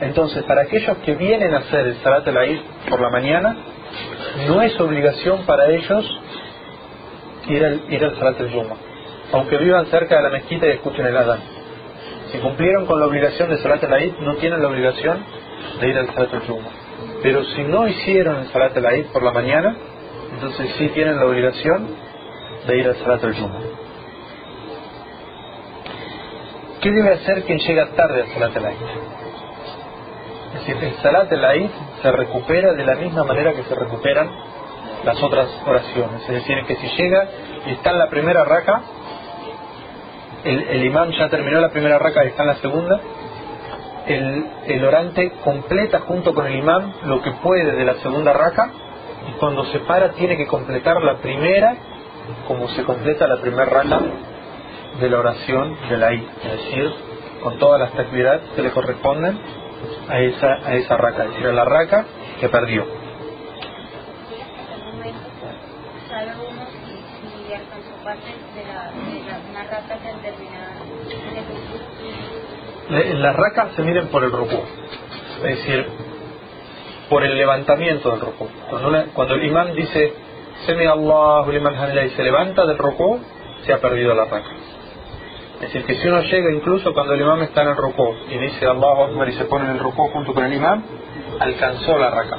Entonces, 0.00 0.44
para 0.44 0.62
aquellos 0.62 0.96
que 0.98 1.14
vienen 1.16 1.52
a 1.52 1.58
hacer 1.58 1.88
el 1.88 1.96
Salat 1.96 2.24
de 2.24 2.32
la 2.32 2.44
Eid 2.44 2.60
por 2.88 3.00
la 3.00 3.10
mañana, 3.10 3.56
no 4.46 4.62
es 4.62 4.78
obligación 4.80 5.44
para 5.44 5.68
ellos 5.70 6.20
ir 7.48 7.64
al, 7.64 7.82
ir 7.88 8.04
al 8.04 8.16
Salat 8.18 8.38
del 8.38 8.50
Yuma, 8.50 8.76
aunque 9.32 9.56
vivan 9.58 9.86
cerca 9.86 10.16
de 10.16 10.22
la 10.22 10.30
mezquita 10.30 10.66
y 10.66 10.70
escuchen 10.70 11.06
el 11.06 11.16
Adán. 11.16 11.40
Si 12.30 12.38
cumplieron 12.38 12.86
con 12.86 13.00
la 13.00 13.06
obligación 13.06 13.48
de 13.48 13.58
Salat 13.58 13.82
al 13.84 13.94
Eid, 13.94 14.14
no 14.20 14.36
tienen 14.36 14.60
la 14.60 14.68
obligación 14.68 15.24
de 15.80 15.88
ir 15.88 15.98
al 15.98 16.06
Salat 16.14 16.30
del 16.30 16.42
Yuma. 16.42 16.68
Pero 17.22 17.44
si 17.44 17.62
no 17.62 17.88
hicieron 17.88 18.40
el 18.40 18.46
Salat 18.48 18.76
al 18.76 18.86
Eid 18.86 19.06
por 19.06 19.22
la 19.22 19.32
mañana, 19.32 19.76
entonces 20.34 20.70
sí 20.78 20.88
tienen 20.90 21.16
la 21.16 21.26
obligación 21.26 21.88
de 22.66 22.78
ir 22.78 22.86
al 22.86 22.96
Salat 22.96 23.24
al 23.24 23.34
Yuma. 23.34 23.60
¿Qué 26.80 26.90
debe 26.92 27.10
hacer 27.14 27.42
quien 27.42 27.58
llega 27.58 27.86
tarde 27.96 28.22
al 28.22 28.28
Salat 28.28 28.56
al 28.56 28.64
Eid? 28.66 28.76
Es 30.54 30.66
decir, 30.66 30.84
el 30.84 30.94
Salat 31.02 31.32
al 31.32 31.44
Eid 31.44 31.70
se 32.02 32.12
recupera 32.12 32.72
de 32.72 32.84
la 32.84 32.94
misma 32.96 33.24
manera 33.24 33.52
que 33.52 33.62
se 33.64 33.74
recuperan 33.74 34.30
las 35.04 35.22
otras 35.22 35.48
oraciones. 35.66 36.22
Es 36.22 36.34
decir, 36.34 36.64
que 36.66 36.76
si 36.76 36.88
llega 36.96 37.28
y 37.66 37.70
está 37.72 37.90
en 37.90 37.98
la 37.98 38.08
primera 38.08 38.44
raca, 38.44 38.82
el, 40.44 40.84
imán 40.84 41.10
ya 41.12 41.28
terminó 41.28 41.60
la 41.60 41.70
primera 41.70 41.98
raca 41.98 42.24
y 42.24 42.28
está 42.28 42.42
en 42.42 42.48
la 42.48 42.56
segunda, 42.56 43.00
el, 44.06 44.46
el 44.66 44.84
orante 44.84 45.32
completa 45.44 46.00
junto 46.00 46.34
con 46.34 46.46
el 46.46 46.56
imán 46.56 46.94
lo 47.04 47.20
que 47.20 47.32
puede 47.32 47.72
de 47.72 47.84
la 47.84 47.94
segunda 47.94 48.32
raca 48.32 48.70
y 49.28 49.32
cuando 49.38 49.64
se 49.66 49.80
para 49.80 50.12
tiene 50.12 50.36
que 50.36 50.46
completar 50.46 51.02
la 51.02 51.16
primera 51.16 51.76
como 52.46 52.68
se 52.68 52.84
completa 52.84 53.26
la 53.26 53.40
primera 53.40 53.64
raca 53.64 54.00
de 55.00 55.10
la 55.10 55.18
oración 55.18 55.76
de 55.88 55.96
la 55.96 56.12
I, 56.12 56.28
es 56.44 56.52
decir, 56.52 56.92
con 57.42 57.58
todas 57.58 57.80
las 57.80 57.98
actividades 57.98 58.42
que 58.54 58.62
le 58.62 58.70
corresponden 58.70 59.38
a 60.08 60.18
esa, 60.20 60.46
a 60.64 60.74
esa 60.74 60.96
raca, 60.96 61.24
es 61.24 61.30
decir, 61.30 61.46
a 61.46 61.52
la 61.52 61.64
raca 61.64 62.04
que 62.40 62.48
perdió. 62.48 62.84
sabe 66.08 66.32
uno 66.50 66.66
si, 66.66 67.52
la, 68.08 69.70
de 70.22 70.30
Eh, 72.90 73.14
Las 73.14 73.36
racas 73.36 73.74
se 73.76 73.82
miden 73.82 74.08
por 74.08 74.24
el 74.24 74.32
rukú, 74.32 74.62
es 75.36 75.42
decir, 75.42 75.86
por 77.10 77.24
el 77.24 77.36
levantamiento 77.36 78.10
del 78.10 78.20
rukú. 78.20 78.48
Cuando, 79.14 79.34
el 79.34 79.44
imán 79.44 79.74
dice 79.74 80.14
Semi 80.66 80.86
Allahu 80.86 81.50
liman 81.52 81.76
hamida 81.76 82.04
y 82.04 82.10
se 82.10 82.22
levanta 82.22 82.64
del 82.64 82.78
rukú, 82.78 83.20
se 83.64 83.72
ha 83.72 83.78
perdido 83.78 84.14
la 84.14 84.24
raca. 84.24 84.50
Es 85.56 85.60
decir, 85.60 85.84
que 85.84 85.96
si 85.96 86.08
uno 86.08 86.22
llega 86.22 86.52
incluso 86.54 86.94
cuando 86.94 87.14
el 87.14 87.20
imán 87.20 87.42
está 87.42 87.62
en 87.62 87.68
el 87.68 87.76
rukú 87.76 88.14
y 88.30 88.38
dice 88.38 88.64
Allahu 88.66 89.04
Akbar 89.04 89.28
y 89.28 89.32
se 89.32 89.44
pone 89.44 89.66
en 89.66 89.72
el 89.72 89.80
rukú 89.80 90.08
junto 90.08 90.32
con 90.32 90.44
el 90.44 90.54
imán, 90.54 90.84
alcanzó 91.40 91.98
la 91.98 92.10
raca. 92.10 92.38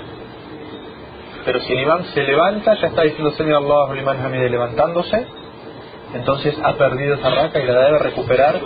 Pero 1.46 1.60
si 1.62 1.74
el 1.74 1.82
imán 1.82 2.06
se 2.06 2.24
levanta, 2.24 2.74
ya 2.76 2.88
está 2.88 3.04
diciendo 3.04 3.32
Semi 3.32 3.54
Allahu 3.54 3.94
liman 3.94 4.26
hamida 4.26 4.50
levantándose, 4.50 5.28
entonces 6.14 6.56
ha 6.64 6.74
perdido 6.76 7.16
esa 7.16 7.30
raca 7.30 7.60
y 7.60 7.66
la 7.66 7.80
debe 7.82 8.00
recuperar 8.00 8.60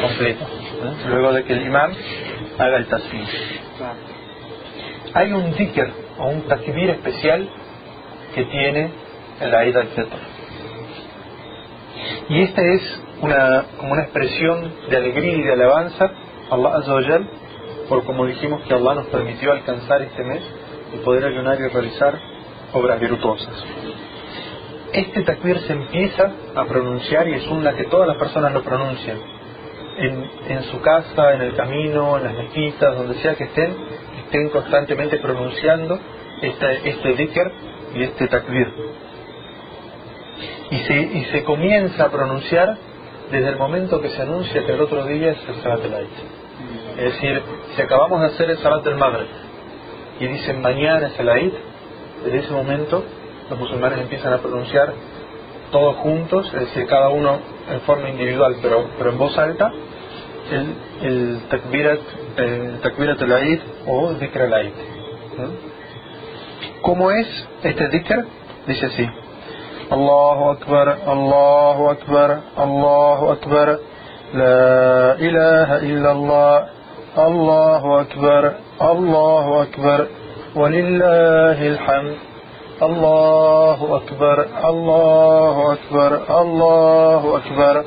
completa, 0.00 0.46
luego 1.08 1.32
de 1.32 1.44
que 1.44 1.52
el 1.52 1.66
imán 1.66 1.92
haga 2.58 2.76
el 2.78 2.86
tasbih. 2.86 3.26
Hay 5.14 5.32
un 5.32 5.52
dhikr 5.52 5.90
o 6.18 6.28
un 6.28 6.42
takbir 6.42 6.90
especial 6.90 7.48
que 8.34 8.44
tiene 8.44 8.90
el 9.40 9.54
Eid 9.54 9.76
al-Fitr. 9.76 10.18
Y 12.28 12.42
esta 12.42 12.62
es 12.62 13.02
una, 13.20 13.64
como 13.78 13.92
una 13.92 14.02
expresión 14.02 14.72
de 14.88 14.96
alegría 14.96 15.32
y 15.32 15.42
de 15.42 15.52
alabanza 15.52 16.04
a 16.50 16.54
Allah 16.54 16.76
Azza 16.78 16.94
wa 16.94 17.02
Jal, 17.02 17.30
por 17.88 18.04
como 18.04 18.26
dijimos 18.26 18.62
que 18.62 18.74
Allah 18.74 18.94
nos 18.94 19.06
permitió 19.06 19.52
alcanzar 19.52 20.02
este 20.02 20.22
mes 20.22 20.42
y 20.94 20.98
poder 20.98 21.24
ayunar 21.24 21.58
y 21.60 21.68
realizar 21.68 22.18
obras 22.72 23.00
virtuosas. 23.00 23.64
Este 24.92 25.22
takbir 25.22 25.58
se 25.60 25.72
empieza 25.72 26.32
a 26.54 26.64
pronunciar 26.64 27.28
y 27.28 27.34
es 27.34 27.46
una 27.46 27.76
que 27.76 27.84
todas 27.84 28.08
las 28.08 28.16
personas 28.16 28.52
lo 28.52 28.62
pronuncian. 28.62 29.18
En, 29.98 30.30
en 30.48 30.62
su 30.64 30.80
casa, 30.80 31.34
en 31.34 31.42
el 31.42 31.54
camino, 31.54 32.16
en 32.16 32.24
las 32.24 32.34
mezquitas, 32.34 32.96
donde 32.96 33.14
sea 33.16 33.34
que 33.34 33.44
estén, 33.44 33.76
estén 34.24 34.48
constantemente 34.48 35.18
pronunciando 35.18 35.98
este, 36.42 37.14
dhikr 37.14 37.52
y 37.94 38.02
este 38.02 38.28
takbir. 38.28 38.72
Y 40.70 40.76
se, 40.78 40.94
y 40.94 41.24
se 41.26 41.44
comienza 41.44 42.04
a 42.04 42.10
pronunciar 42.10 42.76
desde 43.30 43.48
el 43.48 43.56
momento 43.58 44.00
que 44.00 44.08
se 44.10 44.22
anuncia 44.22 44.64
que 44.64 44.72
el 44.72 44.80
otro 44.80 45.04
día 45.04 45.32
es 45.32 45.48
el 45.48 45.54
Salat 45.62 45.84
al 45.84 45.94
Eid. 45.94 46.08
Es 46.98 47.12
decir, 47.14 47.42
si 47.76 47.82
acabamos 47.82 48.20
de 48.20 48.26
hacer 48.26 48.50
el 48.50 48.58
Salat 48.58 48.82
del 48.84 48.96
Maghrib 48.96 49.28
y 50.18 50.26
dicen 50.26 50.60
mañana 50.60 51.08
es 51.08 51.20
el 51.20 51.28
Eid, 51.28 51.52
desde 52.24 52.38
ese 52.38 52.52
momento 52.52 53.04
los 53.49 53.59
musulmanes 53.59 53.99
empiezan 53.99 54.33
a 54.33 54.37
pronunciar 54.39 54.93
todos 55.71 55.95
juntos, 55.97 56.47
es 56.53 56.59
decir, 56.61 56.87
cada 56.87 57.09
uno 57.09 57.39
en 57.69 57.81
forma 57.81 58.09
individual, 58.09 58.55
pero, 58.61 58.87
pero 58.97 59.11
en 59.11 59.17
voz 59.17 59.37
alta, 59.37 59.71
el, 60.51 60.75
el 61.01 61.39
takbirat, 61.49 61.99
el 62.37 62.79
takbirat 62.81 63.21
al-Eid 63.21 63.59
o 63.87 64.13
dhikr 64.13 64.41
al-Eid. 64.41 64.73
¿Cómo 66.81 67.11
es 67.11 67.27
este 67.63 67.87
dhikr? 67.89 68.25
Dice 68.67 68.85
así. 68.85 69.07
Allahu 69.89 70.49
Akbar, 70.51 70.89
Allahu 71.05 71.89
Akbar, 71.89 72.41
Allahu 72.55 73.31
Akbar, 73.31 73.79
La 74.33 75.15
ilaha 75.19 75.79
illallah, 75.83 76.67
Allahu 77.15 77.93
Akbar, 77.99 78.57
Allahu 78.79 79.59
Akbar, 79.61 80.07
ولله 80.55 81.59
الحمد 81.67 82.15
الله 82.81 83.97
أكبر 83.97 84.47
الله 84.69 85.73
أكبر 85.73 86.41
الله 86.41 87.37
أكبر 87.37 87.85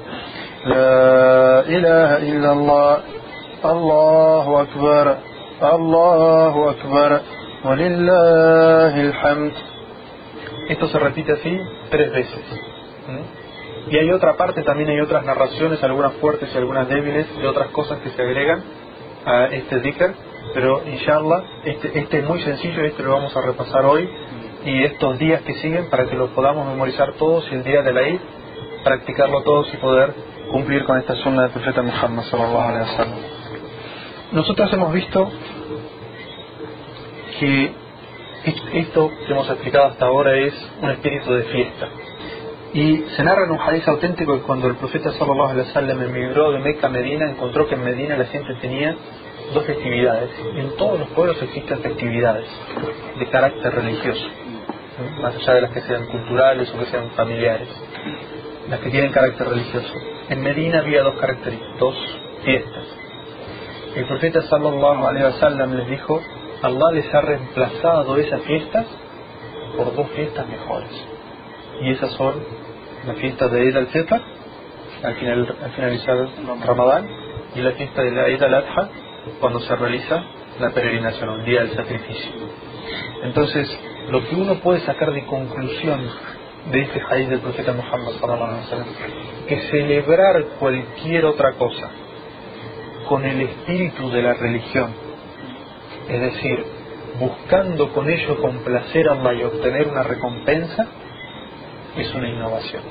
لا 0.65 1.61
إله 1.61 2.17
إلا 2.17 2.53
الله 2.53 2.99
الله 3.65 4.63
أكبر 4.63 5.17
الله 5.63 6.71
أكبر 6.71 7.21
ولله 7.65 8.95
الحمد 9.01 9.53
Esto 10.69 10.87
se 10.89 10.99
repite 10.99 11.33
así 11.33 11.59
tres 11.91 12.13
veces. 12.13 12.45
Y 13.91 13.97
hay 13.97 14.11
otra 14.13 14.37
parte, 14.37 14.63
también 14.63 14.91
hay 14.91 15.01
otras 15.01 15.25
narraciones, 15.25 15.83
algunas 15.83 16.13
fuertes 16.15 16.51
y 16.55 16.59
algunas 16.59 16.87
débiles, 16.89 17.27
de 17.41 17.49
otras 17.49 17.69
cosas 17.69 17.99
que 18.01 18.11
se 18.11 18.21
agregan 18.21 18.63
a 19.25 19.47
este 19.47 19.81
dhikr, 19.81 20.15
pero 20.53 20.83
inshallah, 20.85 21.43
este, 21.65 21.99
este 21.99 22.19
es 22.19 22.25
muy 22.27 22.43
sencillo 22.43 22.85
y 22.85 22.89
este 22.89 23.03
lo 23.03 23.13
vamos 23.13 23.35
a 23.35 23.41
repasar 23.41 23.87
hoy 23.87 24.11
y 24.66 24.84
estos 24.84 25.20
días 25.20 25.42
que 25.42 25.54
siguen 25.56 25.90
para 25.90 26.06
que 26.06 26.16
lo 26.16 26.28
podamos 26.34 26.68
memorizar 26.68 27.14
todos 27.14 27.46
y 27.52 27.56
el 27.56 27.64
día 27.64 27.82
de 27.82 27.94
la 27.94 28.02
Eid 28.02 28.20
practicarlo 28.84 29.42
todos 29.42 29.74
y 29.74 29.78
poder 29.78 30.14
cumplir 30.52 30.84
con 30.84 31.00
esta 31.00 31.16
sunna 31.16 31.44
del 31.44 31.52
profeta 31.52 31.82
Muhammad. 31.82 32.24
Nosotros 34.32 34.74
hemos 34.74 34.94
visto 34.94 35.32
que 37.40 37.72
esto 38.74 39.12
que 39.26 39.32
hemos 39.32 39.50
explicado 39.50 39.86
hasta 39.86 40.06
ahora 40.06 40.36
es 40.36 40.54
un 40.82 40.90
espíritu 40.92 41.34
de 41.34 41.44
fiesta. 41.44 41.88
Y 42.74 43.04
se 43.16 43.24
narra 43.24 43.46
en 43.46 43.52
un 43.52 43.60
hadith 43.60 43.88
auténtico 43.88 44.36
que 44.36 44.42
cuando 44.42 44.68
el 44.68 44.76
profeta 44.76 45.12
sallallahu 45.12 45.50
alaihi 45.50 45.68
wasallam 45.68 46.02
emigró 46.02 46.52
de 46.52 46.60
Meca 46.60 46.88
a 46.88 46.90
Medina, 46.90 47.30
encontró 47.30 47.68
que 47.68 47.76
en 47.76 47.84
Medina 47.84 48.18
la 48.18 48.26
gente 48.26 48.56
tenía 48.56 48.96
dos 49.54 49.64
festividades. 49.66 50.32
En 50.56 50.76
todos 50.76 51.00
los 51.00 51.10
pueblos 51.10 51.42
existen 51.42 51.80
festividades 51.80 52.48
de 53.20 53.26
carácter 53.28 53.76
religioso, 53.76 54.28
más 55.22 55.36
allá 55.36 55.54
de 55.56 55.62
las 55.62 55.72
que 55.72 55.82
sean 55.82 56.06
culturales 56.08 56.74
o 56.74 56.80
que 56.80 56.86
sean 56.86 57.12
familiares, 57.12 57.70
las 58.70 58.80
que 58.80 58.90
tienen 58.90 59.12
carácter 59.12 59.48
religioso. 59.48 59.94
En 60.30 60.42
Medina 60.42 60.80
había 60.80 61.04
dos 61.04 61.20
características, 61.20 61.96
fiestas. 62.44 62.86
El 63.96 64.06
profeta 64.06 64.42
sallallahu 64.44 65.06
alaihi 65.06 65.26
wasallam 65.26 65.74
les 65.78 65.88
dijo, 65.88 66.22
Allah 66.62 66.92
les 66.94 67.14
ha 67.14 67.22
reemplazado 67.22 68.18
esas 68.18 68.42
fiestas 68.44 68.86
por 69.76 69.96
dos 69.96 70.08
fiestas 70.12 70.48
mejores. 70.48 70.90
Y 71.82 71.92
esas 71.92 72.12
son 72.14 72.36
la 73.06 73.14
fiesta 73.16 73.48
de 73.48 73.64
Eid 73.64 73.76
al-Fitr, 73.76 74.22
al, 75.04 75.16
final, 75.16 75.56
al 75.68 76.62
Ramadán, 76.62 77.10
y 77.56 77.62
la 77.62 77.72
fiesta 77.72 78.02
de 78.02 78.32
Eid 78.32 78.42
al-Adha, 78.42 78.90
cuando 79.40 79.60
se 79.60 79.76
realiza 79.76 80.24
la 80.60 80.70
peregrinación, 80.70 81.40
el 81.40 81.46
día 81.46 81.62
del 81.62 81.76
sacrificio. 81.76 82.32
Entonces, 83.24 83.80
lo 84.10 84.28
que 84.28 84.36
uno 84.36 84.56
puede 84.56 84.82
sacar 84.82 85.12
de 85.12 85.26
conclusión 85.26 86.02
de 86.72 86.82
este 86.82 87.02
hadith 87.02 87.30
del 87.30 87.40
profeta 87.40 87.74
Muhammad 87.74 88.14
que 89.48 89.62
celebrar 89.70 90.46
cualquier 90.60 91.26
otra 91.26 91.54
cosa 91.54 91.90
con 93.08 93.26
el 93.26 93.42
espíritu 93.42 94.10
de 94.10 94.22
la 94.22 94.34
religión, 94.34 94.92
es 96.08 96.22
decir, 96.22 96.66
buscando 97.20 97.92
con 97.94 98.10
ello 98.10 98.42
complacer 98.42 99.10
a 99.10 99.14
Allah 99.14 99.34
y 99.34 99.44
obtener 99.44 99.88
una 99.88 100.04
recompensa, 100.04 100.88
es 101.98 102.14
una 102.16 102.30
innovación. 102.30 102.84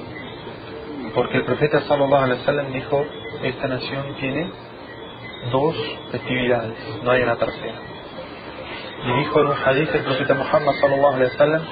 Porque 1.15 1.39
el 1.39 1.45
profeta 1.45 1.81
sallallahu 1.83 2.25
alaihi 2.25 2.41
wasallam 2.41 2.73
dijo, 2.73 3.05
esta 3.43 3.69
nación 3.69 4.15
tiene 4.19 4.51
dos 5.51 5.75
festividades, 6.11 6.77
no 7.03 7.11
hay 7.11 7.23
una 7.23 7.37
tercera. 7.37 7.75
Y 9.05 9.19
dijo 9.19 9.41
en 9.41 9.47
un 9.47 9.57
hadith 9.65 9.95
el 9.95 10.03
profeta 10.03 10.35
Muhammad 10.35 10.75
sallallahu 10.81 11.15
alaihi 11.15 11.33
wasallam, 11.33 11.63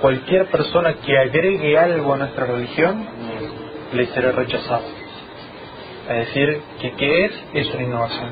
cualquier 0.00 0.46
persona 0.46 0.94
que 0.94 1.18
agregue 1.18 1.78
algo 1.78 2.14
a 2.14 2.16
nuestra 2.18 2.46
religión 2.46 3.06
le 3.92 4.06
será 4.06 4.32
rechazado. 4.32 4.84
Es 6.08 6.26
decir, 6.28 6.60
que 6.80 6.92
qué 6.92 7.24
es, 7.24 7.32
es 7.54 7.74
una 7.74 7.82
innovación. 7.82 8.30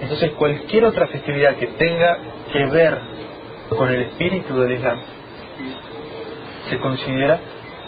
Entonces 0.00 0.32
cualquier 0.32 0.84
otra 0.86 1.06
festividad 1.06 1.56
que 1.56 1.68
tenga 1.68 2.18
que 2.52 2.66
ver 2.66 2.98
con 3.68 3.88
el 3.88 4.02
espíritu 4.02 4.58
del 4.58 4.72
Islam 4.72 4.98
se 6.68 6.78
considera 6.78 7.38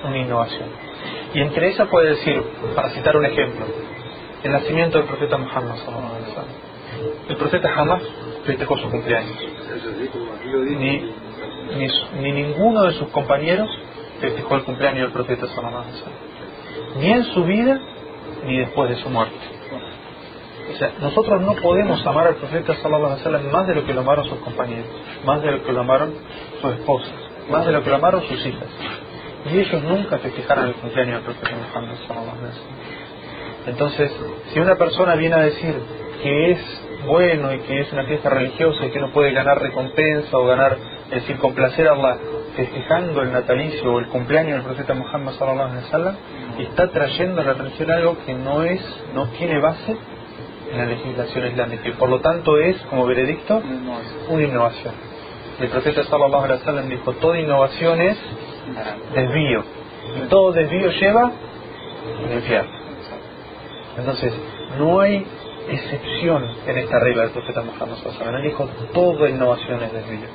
una 0.05 0.19
innovación. 0.19 0.69
Y 1.35 1.41
entre 1.41 1.69
esas 1.69 1.89
puede 1.89 2.11
decir, 2.11 2.43
para 2.75 2.91
citar 2.91 3.17
un 3.17 3.25
ejemplo, 3.25 3.67
el 4.43 4.53
nacimiento 4.53 4.99
del 4.99 5.07
profeta 5.09 5.37
Muhammad 5.37 5.77
El 7.29 7.37
profeta 7.37 7.69
jamás 7.71 8.03
festejó 8.47 8.79
su 8.79 8.91
cumpleaños. 8.91 9.37
Ni, 10.79 11.13
ni, 11.77 11.89
ni, 12.21 12.33
ninguno 12.33 12.85
de 12.85 12.93
sus 12.93 13.09
compañeros 13.09 13.69
festejó 14.21 14.57
el 14.57 14.65
cumpleaños 14.65 15.03
del 15.03 15.13
profeta 15.13 15.47
Ni 16.99 17.11
en 17.11 17.25
su 17.25 17.45
vida, 17.45 17.81
ni 18.47 18.59
después 18.59 18.91
de 18.91 18.97
su 18.97 19.11
muerte. 19.11 19.37
O 20.73 20.79
sea, 20.79 20.93
nosotros 21.01 21.41
no 21.43 21.55
podemos 21.55 22.05
amar 22.07 22.27
al 22.29 22.37
profeta 22.37 22.75
sallallahu 22.75 23.07
alaihi 23.07 23.25
wasallam 23.25 23.51
más 23.53 23.67
de 23.69 23.75
lo 23.77 23.85
que 23.85 23.95
lo 23.95 24.01
amaron 24.01 24.25
sus 24.25 24.39
compañeros, 24.39 24.87
más 25.25 25.43
de 25.43 25.53
lo 25.53 25.63
que 25.63 25.73
lo 25.73 25.81
amaron 25.81 26.15
sus 26.61 26.73
esposas, 26.73 27.13
más 27.51 27.67
de 27.67 27.73
lo 27.73 27.83
que 27.83 27.91
lo 27.91 27.97
amaron 27.97 28.23
sus 28.23 28.45
hijas. 28.45 28.69
Y 29.51 29.59
ellos 29.59 29.83
nunca 29.85 30.19
festejaron 30.19 30.69
el 30.69 30.75
cumpleaños 30.75 31.25
del 31.25 31.35
profeta 31.35 31.57
Muhammad 31.57 31.97
sallallahu 32.07 32.39
alaihi 32.39 32.47
wasallam. 32.47 32.97
Entonces, 33.67 34.13
si 34.53 34.61
una 34.61 34.77
persona 34.77 35.15
viene 35.17 35.35
a 35.37 35.41
decir 35.41 35.75
que 36.23 36.53
es 36.53 36.59
bueno 37.07 37.53
y 37.53 37.59
que 37.61 37.81
es 37.81 37.93
una 37.93 38.05
fiesta 38.05 38.31
religiosa 38.31 38.87
y 38.87 38.91
que 38.91 39.01
no 39.01 39.11
puede 39.13 39.33
ganar 39.33 39.61
recompensa 39.61 40.37
o 40.37 40.47
ganar, 40.47 40.77
es 41.07 41.23
decir, 41.23 41.39
complacer 41.39 41.89
a 41.89 41.93
Allah 41.93 42.19
festejando 42.57 43.23
el 43.23 43.33
natalicio 43.33 43.93
o 43.93 43.99
el 43.99 44.09
cumpleaños 44.09 44.55
del 44.55 44.63
profeta 44.63 44.95
Muhammad 44.95 45.35
sallallahu 45.35 45.71
alaihi 45.71 45.85
wasallam, 45.85 46.17
está 46.59 46.91
trayendo 46.91 47.43
a 47.43 47.45
la 47.45 47.53
religión 47.53 47.91
algo 47.91 48.17
que 48.25 48.35
no 48.35 48.63
es, 48.63 48.81
no 49.15 49.27
tiene 49.29 49.61
base 49.61 49.97
en 50.73 50.79
la 50.79 50.87
legislación 50.87 51.47
islámica 51.49 51.89
y 51.89 51.93
por 51.93 52.09
lo 52.09 52.21
tanto 52.21 52.59
es, 52.59 52.77
como 52.89 53.07
veredicto, 53.07 53.63
una 54.29 54.43
innovación. 54.43 54.95
El 55.61 55.69
profeta 55.69 56.03
sallallahu 56.05 56.45
alaihi 56.45 56.61
wasallam 56.61 56.89
dijo, 56.89 57.13
toda 57.15 57.39
innovación 57.39 58.01
es 58.01 58.19
desvío 59.15 59.65
y 60.17 60.29
todo 60.29 60.53
desvío 60.53 60.91
lleva 60.91 61.31
al 62.25 62.33
infierno. 62.33 62.71
Entonces, 63.99 64.33
no 64.79 65.01
hay 65.01 65.27
excepción 65.69 66.45
en 66.67 66.79
esta 66.79 66.99
regla 67.01 67.23
del 67.23 67.33
profeta 67.33 67.63
Muhammad 67.63 67.99
Él 68.37 68.43
dijo, 68.43 68.69
toda 68.93 69.29
innovación 69.29 69.83
es 69.83 69.93
desvío. 69.93 70.29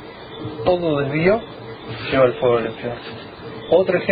Todo 0.66 1.00
desvío 1.00 1.42
lleva 2.12 2.26
al 2.26 2.34
fuego 2.36 2.58
del 2.58 2.68
infierno. 2.68 3.00
Otro 3.70 3.98
ejemplo 3.98 4.00